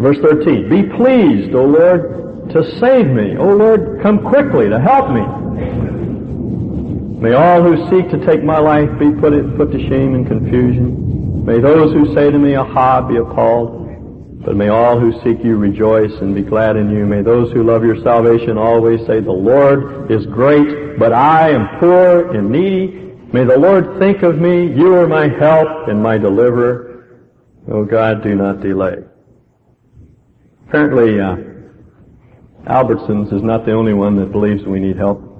Verse 0.00 0.18
13, 0.18 0.68
Be 0.68 0.82
pleased, 0.96 1.54
O 1.54 1.64
Lord, 1.64 2.50
to 2.50 2.78
save 2.78 3.06
me. 3.06 3.36
O 3.36 3.48
Lord, 3.48 4.00
come 4.02 4.24
quickly 4.24 4.68
to 4.68 4.80
help 4.80 5.10
me. 5.10 5.43
May 7.24 7.32
all 7.32 7.62
who 7.62 7.88
seek 7.88 8.10
to 8.10 8.26
take 8.26 8.44
my 8.44 8.58
life 8.58 8.98
be 8.98 9.10
put, 9.10 9.32
put 9.56 9.72
to 9.72 9.78
shame 9.88 10.14
and 10.14 10.26
confusion. 10.26 11.42
May 11.46 11.58
those 11.58 11.90
who 11.94 12.14
say 12.14 12.30
to 12.30 12.38
me, 12.38 12.54
Aha, 12.54 13.00
be 13.00 13.16
appalled. 13.16 14.44
But 14.44 14.56
may 14.56 14.68
all 14.68 15.00
who 15.00 15.10
seek 15.22 15.42
you 15.42 15.56
rejoice 15.56 16.12
and 16.20 16.34
be 16.34 16.42
glad 16.42 16.76
in 16.76 16.90
you. 16.90 17.06
May 17.06 17.22
those 17.22 17.50
who 17.52 17.62
love 17.62 17.82
your 17.82 17.96
salvation 18.02 18.58
always 18.58 19.00
say, 19.06 19.20
The 19.20 19.32
Lord 19.32 20.12
is 20.12 20.26
great, 20.26 20.98
but 20.98 21.14
I 21.14 21.48
am 21.48 21.80
poor 21.80 22.36
and 22.36 22.50
needy. 22.50 23.16
May 23.32 23.44
the 23.44 23.56
Lord 23.56 23.98
think 23.98 24.22
of 24.22 24.36
me. 24.36 24.66
You 24.76 24.94
are 24.96 25.08
my 25.08 25.28
help 25.28 25.88
and 25.88 26.02
my 26.02 26.18
deliverer. 26.18 27.22
Oh 27.72 27.86
God, 27.86 28.22
do 28.22 28.34
not 28.34 28.60
delay. 28.60 28.96
Apparently, 30.68 31.18
uh, 31.18 31.36
Albertsons 32.70 33.32
is 33.32 33.42
not 33.42 33.64
the 33.64 33.72
only 33.72 33.94
one 33.94 34.14
that 34.16 34.30
believes 34.30 34.62
we 34.66 34.78
need 34.78 34.98
help. 34.98 35.33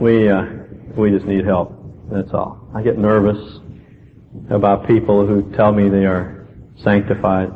We, 0.00 0.28
uh, 0.28 0.44
we 0.96 1.10
just 1.10 1.26
need 1.26 1.44
help. 1.44 1.78
That's 2.10 2.32
all. 2.32 2.68
I 2.74 2.82
get 2.82 2.98
nervous 2.98 3.60
about 4.50 4.86
people 4.86 5.26
who 5.26 5.52
tell 5.52 5.72
me 5.72 5.88
they 5.88 6.06
are 6.06 6.46
sanctified 6.76 7.52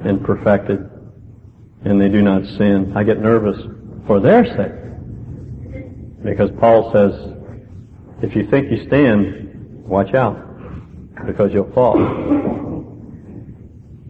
and 0.00 0.24
perfected 0.24 0.88
and 1.84 2.00
they 2.00 2.08
do 2.08 2.22
not 2.22 2.44
sin. 2.58 2.92
I 2.96 3.04
get 3.04 3.20
nervous 3.20 3.58
for 4.06 4.20
their 4.20 4.44
sake. 4.44 4.72
Because 6.24 6.50
Paul 6.58 6.92
says, 6.92 7.12
if 8.22 8.34
you 8.34 8.48
think 8.50 8.70
you 8.70 8.86
stand, 8.86 9.84
watch 9.84 10.14
out, 10.14 10.36
because 11.26 11.52
you'll 11.52 11.72
fall. 11.72 11.96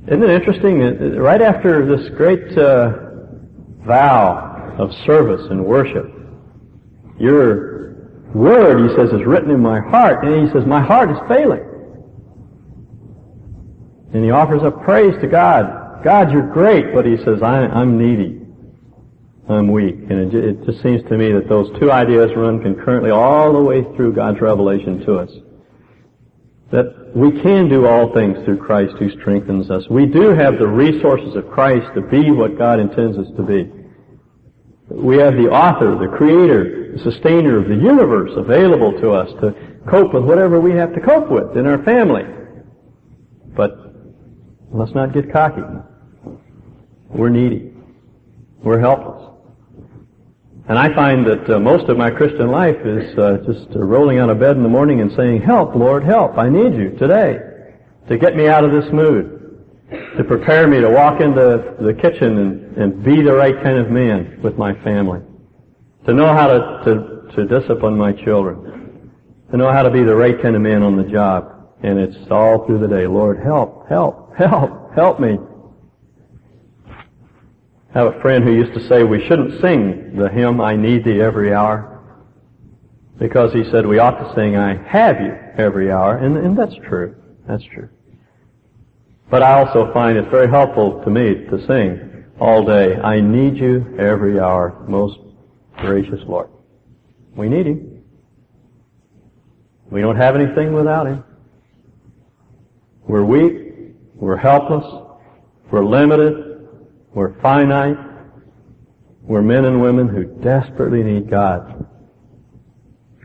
Isn't 0.06 0.22
it 0.22 0.30
interesting? 0.30 1.16
Right 1.18 1.42
after 1.42 1.84
this 1.84 2.08
great 2.10 2.56
uh, 2.56 2.92
vow 3.84 4.74
of 4.78 4.92
service 5.04 5.42
and 5.50 5.64
worship, 5.64 6.15
your 7.18 7.94
word, 8.34 8.88
he 8.88 8.96
says, 8.96 9.10
is 9.10 9.26
written 9.26 9.50
in 9.50 9.60
my 9.60 9.80
heart. 9.80 10.24
And 10.24 10.46
he 10.46 10.52
says, 10.52 10.66
my 10.66 10.82
heart 10.82 11.10
is 11.10 11.18
failing. 11.28 11.64
And 14.12 14.24
he 14.24 14.30
offers 14.30 14.62
up 14.62 14.82
praise 14.84 15.14
to 15.20 15.26
God. 15.26 16.02
God, 16.04 16.30
you're 16.32 16.52
great, 16.52 16.94
but 16.94 17.04
he 17.04 17.16
says, 17.18 17.42
I, 17.42 17.66
I'm 17.66 17.98
needy. 17.98 18.40
I'm 19.48 19.70
weak. 19.70 19.94
And 19.94 20.32
it, 20.32 20.34
it 20.34 20.64
just 20.64 20.82
seems 20.82 21.02
to 21.08 21.16
me 21.16 21.32
that 21.32 21.48
those 21.48 21.68
two 21.78 21.90
ideas 21.90 22.30
run 22.36 22.62
concurrently 22.62 23.10
all 23.10 23.52
the 23.52 23.62
way 23.62 23.82
through 23.94 24.14
God's 24.14 24.40
revelation 24.40 25.04
to 25.06 25.18
us. 25.18 25.30
That 26.72 27.12
we 27.14 27.30
can 27.42 27.68
do 27.68 27.86
all 27.86 28.12
things 28.12 28.44
through 28.44 28.58
Christ 28.58 28.94
who 28.98 29.10
strengthens 29.20 29.70
us. 29.70 29.84
We 29.88 30.06
do 30.06 30.30
have 30.30 30.58
the 30.58 30.66
resources 30.66 31.36
of 31.36 31.48
Christ 31.48 31.86
to 31.94 32.02
be 32.02 32.30
what 32.30 32.58
God 32.58 32.80
intends 32.80 33.16
us 33.18 33.28
to 33.36 33.42
be. 33.42 33.70
We 34.88 35.18
have 35.18 35.34
the 35.34 35.48
author, 35.48 35.96
the 35.96 36.16
creator, 36.16 36.85
sustainer 36.98 37.58
of 37.58 37.68
the 37.68 37.74
universe 37.74 38.30
available 38.36 38.92
to 39.00 39.10
us 39.10 39.30
to 39.40 39.54
cope 39.88 40.14
with 40.14 40.24
whatever 40.24 40.60
we 40.60 40.72
have 40.72 40.94
to 40.94 41.00
cope 41.00 41.30
with 41.30 41.56
in 41.56 41.66
our 41.66 41.82
family. 41.84 42.24
But 43.56 43.72
let's 44.70 44.94
not 44.94 45.12
get 45.12 45.32
cocky. 45.32 45.62
We're 47.08 47.30
needy. 47.30 47.72
We're 48.62 48.80
helpless. 48.80 49.22
And 50.68 50.78
I 50.78 50.92
find 50.94 51.24
that 51.26 51.48
uh, 51.48 51.60
most 51.60 51.88
of 51.88 51.96
my 51.96 52.10
Christian 52.10 52.50
life 52.50 52.76
is 52.84 53.16
uh, 53.16 53.38
just 53.46 53.74
uh, 53.76 53.78
rolling 53.78 54.18
out 54.18 54.30
of 54.30 54.40
bed 54.40 54.56
in 54.56 54.64
the 54.64 54.68
morning 54.68 55.00
and 55.00 55.12
saying, 55.16 55.42
help, 55.42 55.76
Lord, 55.76 56.02
help. 56.02 56.36
I 56.36 56.48
need 56.48 56.74
you 56.74 56.96
today 56.98 57.38
to 58.08 58.18
get 58.18 58.34
me 58.34 58.48
out 58.48 58.64
of 58.64 58.72
this 58.72 58.92
mood, 58.92 59.64
to 60.16 60.24
prepare 60.24 60.66
me 60.66 60.80
to 60.80 60.90
walk 60.90 61.20
into 61.20 61.76
the 61.80 61.94
kitchen 61.94 62.38
and, 62.38 62.76
and 62.76 63.04
be 63.04 63.22
the 63.22 63.32
right 63.32 63.54
kind 63.62 63.78
of 63.78 63.90
man 63.90 64.40
with 64.42 64.58
my 64.58 64.74
family, 64.82 65.20
to 66.06 66.14
know 66.14 66.28
how 66.28 66.46
to, 66.46 66.82
to, 66.84 67.36
to 67.36 67.60
discipline 67.60 67.96
my 67.96 68.12
children, 68.12 69.10
to 69.50 69.56
know 69.56 69.72
how 69.72 69.82
to 69.82 69.90
be 69.90 70.02
the 70.04 70.14
right 70.14 70.40
kind 70.40 70.54
of 70.54 70.62
man 70.62 70.82
on 70.82 70.96
the 70.96 71.04
job. 71.04 71.52
And 71.82 71.98
it's 71.98 72.30
all 72.30 72.64
through 72.64 72.78
the 72.78 72.88
day. 72.88 73.06
Lord, 73.06 73.42
help, 73.42 73.88
help, 73.88 74.34
help, 74.36 74.94
help 74.94 75.20
me. 75.20 75.38
I 77.94 77.98
have 77.98 78.14
a 78.14 78.20
friend 78.20 78.44
who 78.44 78.54
used 78.54 78.74
to 78.74 78.88
say 78.88 79.02
we 79.02 79.26
shouldn't 79.26 79.60
sing 79.60 80.16
the 80.16 80.28
hymn, 80.28 80.60
I 80.60 80.76
need 80.76 81.04
thee 81.04 81.20
every 81.20 81.52
hour. 81.52 81.92
Because 83.18 83.52
he 83.52 83.64
said 83.70 83.86
we 83.86 83.98
ought 83.98 84.18
to 84.18 84.34
sing, 84.34 84.56
I 84.56 84.76
have 84.88 85.20
you 85.20 85.34
every 85.56 85.90
hour. 85.90 86.18
And, 86.18 86.36
and 86.36 86.56
that's 86.56 86.74
true. 86.86 87.16
That's 87.48 87.64
true. 87.64 87.88
But 89.30 89.42
I 89.42 89.54
also 89.54 89.92
find 89.92 90.16
it's 90.16 90.30
very 90.30 90.48
helpful 90.48 91.02
to 91.02 91.10
me 91.10 91.46
to 91.46 91.66
sing 91.66 92.24
all 92.38 92.64
day, 92.64 92.96
I 92.96 93.20
need 93.20 93.56
you 93.56 93.96
every 93.98 94.38
hour, 94.38 94.84
most 94.86 95.18
gracious 95.78 96.20
Lord. 96.26 96.48
We 97.34 97.48
need 97.48 97.66
Him. 97.66 98.02
We 99.90 100.00
don't 100.00 100.16
have 100.16 100.34
anything 100.36 100.72
without 100.72 101.06
Him. 101.06 101.24
We're 103.06 103.24
weak. 103.24 103.94
We're 104.14 104.36
helpless. 104.36 104.84
We're 105.70 105.84
limited. 105.84 106.68
We're 107.14 107.40
finite. 107.40 107.96
We're 109.22 109.42
men 109.42 109.64
and 109.64 109.82
women 109.82 110.08
who 110.08 110.24
desperately 110.42 111.02
need 111.02 111.30
God. 111.30 111.86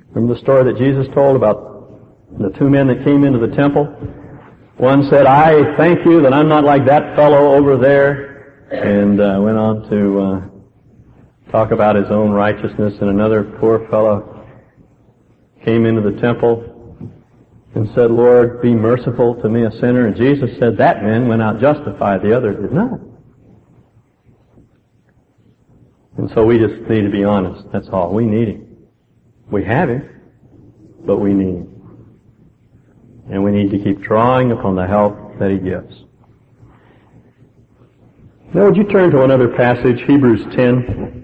Remember 0.09 0.33
the 0.33 0.41
story 0.41 0.63
that 0.65 0.77
Jesus 0.77 1.07
told 1.13 1.35
about 1.35 2.39
the 2.39 2.49
two 2.57 2.69
men 2.69 2.87
that 2.87 3.03
came 3.03 3.23
into 3.23 3.39
the 3.39 3.55
temple? 3.55 3.85
One 4.77 5.07
said, 5.09 5.25
I 5.25 5.75
thank 5.77 6.05
you 6.05 6.21
that 6.21 6.33
I'm 6.33 6.49
not 6.49 6.63
like 6.63 6.85
that 6.87 7.15
fellow 7.15 7.53
over 7.55 7.77
there, 7.77 8.65
and 8.71 9.21
uh, 9.21 9.39
went 9.41 9.57
on 9.57 9.89
to 9.89 10.19
uh, 10.19 10.50
talk 11.51 11.71
about 11.71 11.95
his 11.95 12.09
own 12.09 12.31
righteousness, 12.31 12.95
and 13.01 13.09
another 13.09 13.43
poor 13.59 13.87
fellow 13.89 14.47
came 15.65 15.85
into 15.85 16.01
the 16.01 16.19
temple 16.21 16.67
and 17.75 17.89
said, 17.93 18.11
Lord, 18.11 18.61
be 18.61 18.73
merciful 18.73 19.35
to 19.41 19.49
me, 19.49 19.65
a 19.65 19.71
sinner. 19.71 20.07
And 20.07 20.15
Jesus 20.15 20.49
said, 20.59 20.77
that 20.77 21.03
man 21.03 21.27
went 21.27 21.41
out 21.41 21.59
justified, 21.59 22.21
the 22.21 22.35
other 22.35 22.53
did 22.53 22.71
not. 22.71 22.99
And 26.17 26.29
so 26.35 26.45
we 26.45 26.57
just 26.57 26.89
need 26.89 27.01
to 27.01 27.09
be 27.09 27.23
honest. 27.23 27.65
That's 27.71 27.87
all. 27.89 28.13
We 28.13 28.25
need 28.25 28.49
Him. 28.49 28.87
We 29.49 29.63
have 29.63 29.89
Him, 29.89 30.07
but 31.05 31.17
we 31.17 31.33
need 31.33 31.55
Him. 31.55 32.17
And 33.31 33.43
we 33.43 33.51
need 33.51 33.71
to 33.71 33.79
keep 33.79 34.01
drawing 34.01 34.51
upon 34.51 34.75
the 34.75 34.85
help 34.85 35.39
that 35.39 35.51
He 35.51 35.57
gives. 35.57 36.03
Now 38.53 38.65
would 38.65 38.75
you 38.75 38.83
turn 38.83 39.11
to 39.11 39.23
another 39.23 39.47
passage, 39.47 40.01
Hebrews 40.05 40.43
10. 40.55 41.20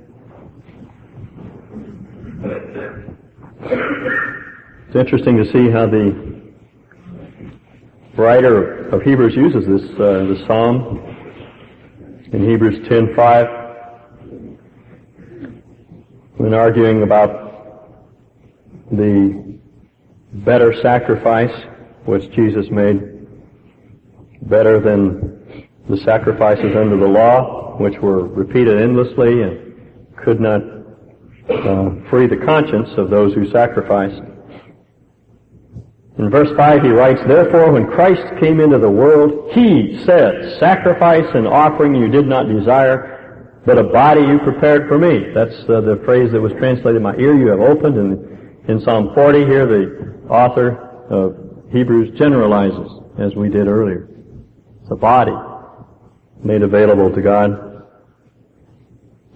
It's 3.69 4.95
interesting 4.95 5.37
to 5.37 5.45
see 5.51 5.69
how 5.69 5.87
the 5.87 6.41
writer 8.15 8.87
of 8.89 9.01
Hebrews 9.01 9.35
uses 9.35 9.65
this, 9.67 9.91
uh, 9.99 10.23
the 10.23 10.43
Psalm 10.47 10.99
in 12.31 12.49
Hebrews 12.49 12.87
10:5 12.87 13.47
when 16.37 16.53
arguing 16.53 17.03
about 17.03 17.91
the 18.91 19.59
better 20.31 20.73
sacrifice 20.81 21.51
which 22.05 22.29
Jesus 22.31 22.69
made, 22.71 23.27
better 24.43 24.79
than 24.79 25.67
the 25.89 25.97
sacrifices 25.97 26.73
under 26.75 26.95
the 26.95 27.07
law, 27.07 27.75
which 27.79 27.99
were 27.99 28.27
repeated 28.27 28.81
endlessly 28.81 29.41
and 29.41 29.75
could 30.15 30.39
not 30.39 30.61
uh, 31.49 32.09
free 32.09 32.27
the 32.27 32.41
conscience 32.45 32.89
of 32.97 33.09
those 33.09 33.33
who 33.33 33.49
sacrifice. 33.51 34.13
In 36.17 36.29
verse 36.31 36.49
5 36.57 36.81
he 36.81 36.89
writes, 36.89 37.21
Therefore 37.27 37.71
when 37.71 37.87
Christ 37.87 38.23
came 38.39 38.59
into 38.59 38.79
the 38.79 38.89
world, 38.89 39.51
he 39.53 40.03
said, 40.03 40.57
Sacrifice 40.59 41.27
and 41.35 41.47
offering 41.47 41.95
you 41.95 42.07
did 42.07 42.27
not 42.27 42.49
desire, 42.49 43.61
but 43.65 43.77
a 43.77 43.83
body 43.83 44.21
you 44.21 44.39
prepared 44.39 44.87
for 44.87 44.97
me. 44.97 45.31
That's 45.33 45.55
uh, 45.69 45.81
the 45.81 46.01
phrase 46.05 46.31
that 46.31 46.41
was 46.41 46.53
translated, 46.53 47.01
my 47.01 47.15
ear 47.15 47.37
you 47.37 47.47
have 47.47 47.59
opened. 47.59 47.97
And 47.97 48.69
in 48.69 48.81
Psalm 48.81 49.11
40 49.13 49.45
here, 49.45 49.67
the 49.67 50.27
author 50.29 50.77
of 51.09 51.71
Hebrews 51.71 52.17
generalizes, 52.17 52.91
as 53.19 53.35
we 53.35 53.49
did 53.49 53.67
earlier. 53.67 54.09
It's 54.81 54.91
a 54.91 54.95
body 54.95 55.35
made 56.43 56.61
available 56.61 57.13
to 57.13 57.21
God. 57.21 57.66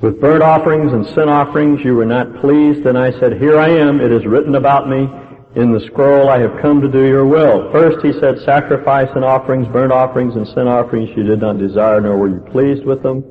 With 0.02 0.20
burnt 0.20 0.42
offerings 0.42 0.92
and 0.94 1.06
sin 1.06 1.30
offerings 1.30 1.82
you 1.86 1.94
were 1.94 2.08
not 2.08 2.42
pleased, 2.42 2.88
and 2.88 2.98
I 2.98 3.12
said, 3.20 3.40
Here 3.40 3.60
I 3.60 3.70
am, 3.70 4.02
it 4.02 4.12
is 4.12 4.26
written 4.26 4.56
about 4.56 4.90
me. 4.90 5.08
In 5.56 5.72
the 5.72 5.86
scroll 5.86 6.28
I 6.28 6.40
have 6.40 6.60
come 6.60 6.82
to 6.82 6.90
do 6.90 7.06
your 7.06 7.28
will. 7.28 7.72
First 7.72 8.04
he 8.04 8.12
said, 8.14 8.40
Sacrifice 8.40 9.10
and 9.14 9.24
offerings, 9.24 9.68
burnt 9.68 9.92
offerings 9.92 10.36
and 10.36 10.48
sin 10.48 10.68
offerings 10.68 11.16
you 11.16 11.22
did 11.22 11.40
not 11.40 11.60
desire, 11.60 12.02
nor 12.02 12.18
were 12.18 12.30
you 12.30 12.40
pleased 12.52 12.84
with 12.84 13.04
them. 13.04 13.24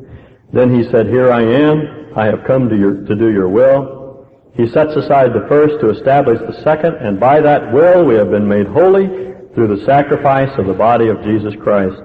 Then 0.53 0.73
he 0.73 0.89
said, 0.91 1.07
Here 1.07 1.33
I 1.33 1.43
am. 1.43 2.13
I 2.15 2.27
have 2.27 2.45
come 2.47 2.69
to, 2.69 2.77
your, 2.77 3.05
to 3.05 3.17
do 3.17 3.33
your 3.33 3.49
will. 3.49 4.29
He 4.55 4.69
sets 4.69 4.95
aside 4.95 5.33
the 5.33 5.47
first 5.49 5.81
to 5.81 5.91
establish 5.91 6.39
the 6.39 6.63
second, 6.63 6.95
and 6.97 7.19
by 7.19 7.41
that 7.41 7.73
will 7.73 8.05
we 8.05 8.15
have 8.15 8.31
been 8.31 8.47
made 8.47 8.69
holy 8.69 9.09
through 9.55 9.75
the 9.75 9.85
sacrifice 9.87 10.57
of 10.57 10.67
the 10.67 10.75
body 10.75 11.09
of 11.09 11.21
Jesus 11.25 11.55
Christ 11.61 12.01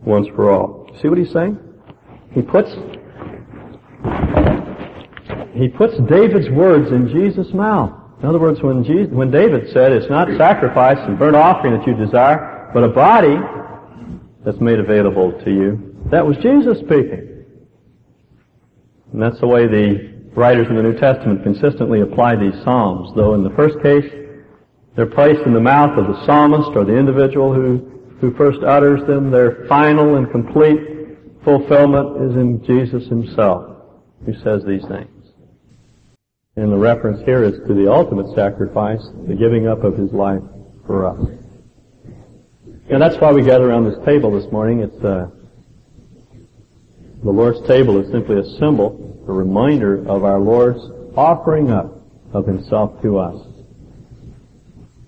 once 0.00 0.26
for 0.34 0.50
all. 0.50 0.90
See 1.00 1.08
what 1.08 1.16
he's 1.16 1.32
saying? 1.32 1.58
He 2.32 2.42
puts 2.42 2.70
he 5.54 5.68
puts 5.68 5.94
David's 6.08 6.50
words 6.50 6.90
in 6.90 7.08
Jesus' 7.08 7.52
mouth. 7.52 7.92
In 8.22 8.28
other 8.28 8.38
words, 8.38 8.62
when, 8.62 8.82
Jesus, 8.84 9.12
when 9.12 9.30
David 9.30 9.70
said, 9.72 9.92
it's 9.92 10.10
not 10.10 10.28
sacrifice 10.36 10.98
and 11.00 11.18
burnt 11.18 11.36
offering 11.36 11.76
that 11.76 11.86
you 11.86 11.94
desire, 11.94 12.70
but 12.72 12.82
a 12.82 12.88
body 12.88 13.36
that's 14.44 14.60
made 14.60 14.78
available 14.78 15.32
to 15.44 15.50
you, 15.50 15.96
that 16.10 16.26
was 16.26 16.36
Jesus 16.38 16.78
speaking. 16.78 17.44
And 19.12 19.22
that's 19.22 19.40
the 19.40 19.46
way 19.46 19.66
the 19.66 20.14
writers 20.34 20.66
in 20.68 20.76
the 20.76 20.82
New 20.82 20.98
Testament 20.98 21.42
consistently 21.42 22.00
apply 22.00 22.36
these 22.36 22.54
psalms, 22.64 23.14
though 23.14 23.34
in 23.34 23.44
the 23.44 23.50
first 23.50 23.80
case, 23.82 24.10
they're 24.96 25.06
placed 25.06 25.42
in 25.46 25.52
the 25.52 25.60
mouth 25.60 25.98
of 25.98 26.06
the 26.06 26.26
psalmist 26.26 26.70
or 26.76 26.84
the 26.84 26.96
individual 26.96 27.52
who, 27.52 27.78
who 28.20 28.34
first 28.34 28.62
utters 28.62 29.06
them. 29.06 29.30
Their 29.30 29.66
final 29.68 30.16
and 30.16 30.30
complete 30.30 30.78
fulfillment 31.44 32.30
is 32.30 32.36
in 32.36 32.64
Jesus 32.64 33.08
himself, 33.08 33.73
who 34.24 34.34
says 34.42 34.64
these 34.64 34.84
things. 34.86 35.10
And 36.56 36.70
the 36.70 36.76
reference 36.76 37.24
here 37.24 37.42
is 37.42 37.54
to 37.66 37.74
the 37.74 37.90
ultimate 37.92 38.34
sacrifice, 38.34 39.02
the 39.26 39.34
giving 39.34 39.66
up 39.66 39.82
of 39.82 39.98
his 39.98 40.12
life 40.12 40.42
for 40.86 41.06
us. 41.06 41.20
And 42.88 43.02
that's 43.02 43.16
why 43.16 43.32
we 43.32 43.42
gather 43.42 43.68
around 43.68 43.84
this 43.84 43.98
table 44.04 44.30
this 44.38 44.50
morning. 44.52 44.80
It's 44.80 45.04
uh, 45.04 45.30
the 47.24 47.30
Lord's 47.30 47.66
table 47.66 47.98
is 48.00 48.12
simply 48.12 48.38
a 48.38 48.44
symbol, 48.58 49.24
a 49.26 49.32
reminder 49.32 50.06
of 50.06 50.24
our 50.24 50.38
Lord's 50.38 50.80
offering 51.16 51.70
up 51.70 52.02
of 52.32 52.46
Himself 52.46 53.00
to 53.02 53.18
us. 53.18 53.46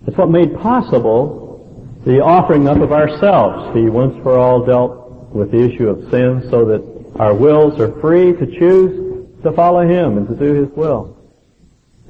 It's 0.07 0.17
what 0.17 0.31
made 0.31 0.57
possible 0.57 2.01
the 2.07 2.21
offering 2.21 2.67
up 2.69 2.79
of 2.79 2.93
ourselves. 2.93 3.77
He 3.77 3.91
once 3.91 4.17
for 4.23 4.39
all 4.39 4.65
dealt 4.65 5.35
with 5.35 5.53
the 5.53 5.63
issue 5.63 5.89
of 5.89 6.11
sin 6.11 6.49
so 6.51 6.65
that 6.65 7.15
our 7.21 7.35
wills 7.35 7.79
are 7.79 8.01
free 8.01 8.33
to 8.33 8.47
choose 8.59 9.06
to 9.47 9.53
follow 9.53 9.87
Him 9.87 10.19
and 10.19 10.29
to 10.29 10.35
do 10.35 10.65
His 10.65 10.77
will. 10.77 11.17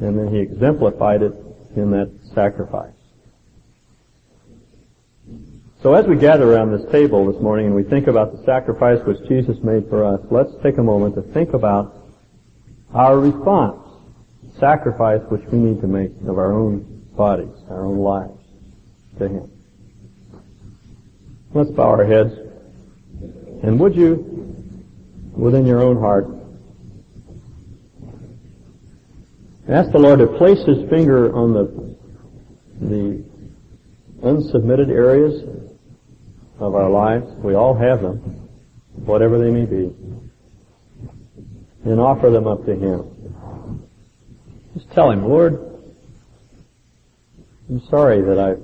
And 0.00 0.18
then 0.18 0.28
He 0.28 0.40
exemplified 0.40 1.22
it 1.22 1.32
in 1.76 1.90
that 1.92 2.10
sacrifice. 2.34 2.92
So 5.82 5.94
as 5.94 6.06
we 6.06 6.16
gather 6.16 6.50
around 6.52 6.72
this 6.72 6.90
table 6.90 7.30
this 7.30 7.40
morning 7.40 7.66
and 7.66 7.74
we 7.74 7.84
think 7.84 8.06
about 8.06 8.36
the 8.36 8.42
sacrifice 8.44 8.98
which 9.06 9.18
Jesus 9.28 9.56
made 9.62 9.88
for 9.88 10.04
us, 10.04 10.20
let's 10.30 10.50
take 10.62 10.78
a 10.78 10.82
moment 10.82 11.14
to 11.14 11.22
think 11.22 11.52
about 11.52 11.94
our 12.92 13.18
response, 13.18 13.82
sacrifice 14.58 15.20
which 15.28 15.42
we 15.52 15.58
need 15.58 15.80
to 15.82 15.86
make 15.86 16.10
of 16.26 16.38
our 16.38 16.52
own 16.52 17.06
bodies, 17.16 17.54
our 17.68 17.84
own 17.84 17.98
lives 17.98 18.42
to 19.18 19.28
Him. 19.28 19.50
Let's 21.52 21.70
bow 21.70 21.90
our 21.90 22.04
heads. 22.04 22.34
And 23.62 23.78
would 23.80 23.94
you, 23.94 24.54
within 25.32 25.66
your 25.66 25.82
own 25.82 25.98
heart, 25.98 26.35
ask 29.68 29.90
the 29.90 29.98
Lord 29.98 30.20
to 30.20 30.26
place 30.26 30.64
His 30.64 30.88
finger 30.88 31.34
on 31.34 31.52
the, 31.52 31.96
the 32.80 33.24
unsubmitted 34.22 34.88
areas 34.88 35.42
of 36.58 36.74
our 36.74 36.88
lives. 36.88 37.26
We 37.36 37.54
all 37.54 37.74
have 37.74 38.02
them, 38.02 38.18
whatever 38.94 39.38
they 39.38 39.50
may 39.50 39.66
be. 39.66 39.94
And 41.84 42.00
offer 42.00 42.30
them 42.30 42.46
up 42.46 42.64
to 42.66 42.74
Him. 42.74 43.88
Just 44.74 44.90
tell 44.92 45.10
Him, 45.10 45.24
Lord, 45.28 45.60
I'm 47.68 47.80
sorry 47.88 48.22
that 48.22 48.38
I've, 48.38 48.62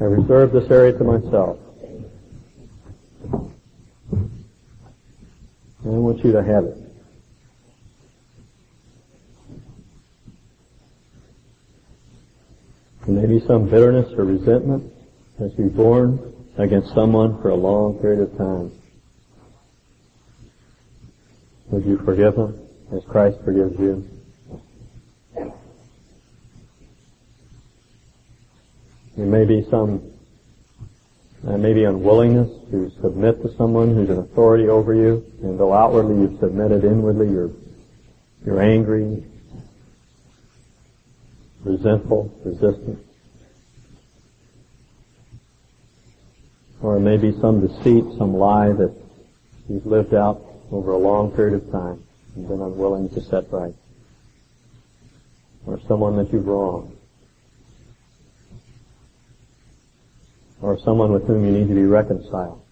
I 0.00 0.04
reserved 0.04 0.54
this 0.54 0.70
area 0.70 0.92
to 0.96 1.04
myself. 1.04 1.58
I 5.84 5.88
want 5.88 6.24
you 6.24 6.32
to 6.32 6.42
have 6.42 6.64
it. 6.64 6.85
And 13.06 13.16
maybe 13.16 13.44
some 13.46 13.68
bitterness 13.68 14.12
or 14.14 14.24
resentment 14.24 14.92
that's 15.38 15.54
been 15.54 15.68
borne 15.68 16.34
against 16.58 16.92
someone 16.92 17.40
for 17.40 17.50
a 17.50 17.54
long 17.54 17.98
period 18.00 18.20
of 18.20 18.36
time. 18.36 18.72
Would 21.70 21.84
you 21.84 21.98
forgive 21.98 22.34
them 22.34 22.58
as 22.92 23.04
Christ 23.04 23.38
forgives 23.44 23.78
you? 23.78 24.08
There 29.16 29.26
may 29.26 29.44
be 29.44 29.66
some, 29.70 30.02
uh, 31.46 31.56
maybe 31.56 31.84
unwillingness 31.84 32.50
to 32.70 32.90
submit 33.00 33.40
to 33.42 33.54
someone 33.56 33.94
who's 33.94 34.10
an 34.10 34.18
authority 34.18 34.68
over 34.68 34.94
you, 34.94 35.24
and 35.42 35.58
though 35.58 35.72
outwardly 35.72 36.20
you've 36.22 36.38
submitted, 36.40 36.84
inwardly 36.84 37.30
you're, 37.30 37.50
you're 38.44 38.60
angry, 38.60 39.24
resentful, 41.66 42.32
resistant. 42.44 42.98
Or 46.80 47.00
maybe 47.00 47.32
some 47.40 47.66
deceit, 47.66 48.04
some 48.16 48.34
lie 48.34 48.72
that 48.72 48.94
you've 49.68 49.86
lived 49.86 50.14
out 50.14 50.42
over 50.70 50.92
a 50.92 50.98
long 50.98 51.32
period 51.32 51.54
of 51.62 51.72
time 51.72 52.02
and 52.34 52.46
been 52.46 52.60
unwilling 52.60 53.08
to 53.10 53.20
set 53.20 53.50
right. 53.52 53.74
Or 55.66 55.80
someone 55.88 56.16
that 56.16 56.32
you've 56.32 56.46
wronged. 56.46 56.96
Or 60.62 60.78
someone 60.80 61.12
with 61.12 61.26
whom 61.26 61.44
you 61.44 61.50
need 61.50 61.68
to 61.68 61.74
be 61.74 61.84
reconciled. 61.84 62.62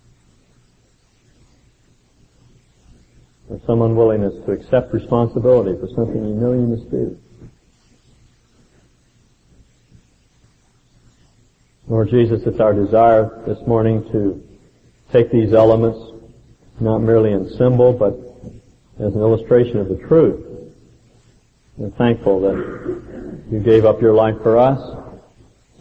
Or 3.51 3.61
some 3.67 3.83
unwillingness 3.83 4.45
to 4.47 4.53
accept 4.53 4.95
responsibility 4.95 5.79
for 5.79 5.89
something 5.95 6.17
you 6.17 6.35
know 6.35 6.53
you 6.53 6.67
must 6.67 6.91
do. 6.91 7.19
Lord 11.87 12.09
Jesus, 12.09 12.43
it's 12.47 12.61
our 12.61 12.73
desire 12.73 13.43
this 13.47 13.59
morning 13.67 14.11
to 14.11 14.43
take 15.13 15.31
these 15.31 15.53
elements 15.53 15.99
not 16.81 16.99
merely 16.99 17.33
in 17.33 17.51
symbol, 17.51 17.93
but 17.93 18.15
as 19.05 19.15
an 19.15 19.21
illustration 19.21 19.77
of 19.77 19.91
the 19.91 19.97
truth. 19.97 20.43
We're 21.77 21.91
thankful 21.91 22.41
that 22.41 23.45
you 23.51 23.61
gave 23.61 23.85
up 23.85 24.01
your 24.01 24.15
life 24.15 24.37
for 24.43 24.57
us. 24.57 24.81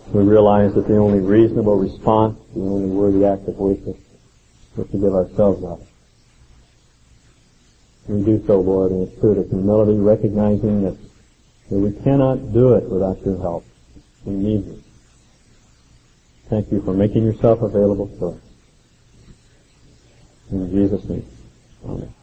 We 0.09 0.23
realize 0.23 0.73
that 0.73 0.89
the 0.89 0.97
only 0.97 1.19
reasonable 1.19 1.77
response, 1.77 2.37
the 2.53 2.59
only 2.59 2.89
worthy 2.89 3.25
act 3.25 3.47
of 3.47 3.55
worship, 3.55 3.97
is 4.77 4.91
to 4.91 4.97
give 4.97 5.13
ourselves 5.13 5.63
up. 5.63 5.79
We 8.09 8.25
do 8.25 8.43
so, 8.45 8.59
Lord, 8.59 8.91
in 8.91 9.03
a 9.03 9.15
spirit 9.15 9.37
of 9.37 9.49
humility, 9.49 9.97
recognizing 9.97 10.83
that, 10.83 10.97
that 11.69 11.77
we 11.77 11.93
cannot 12.03 12.51
do 12.51 12.73
it 12.73 12.89
without 12.89 13.25
your 13.25 13.39
help. 13.39 13.65
We 14.25 14.33
need 14.33 14.65
you. 14.65 14.83
Thank 16.49 16.71
you 16.71 16.81
for 16.81 16.93
making 16.93 17.23
yourself 17.23 17.61
available 17.61 18.07
to 18.19 18.27
us. 18.27 18.41
In 20.51 20.71
Jesus' 20.71 21.07
name. 21.09 21.25
Amen. 21.85 22.13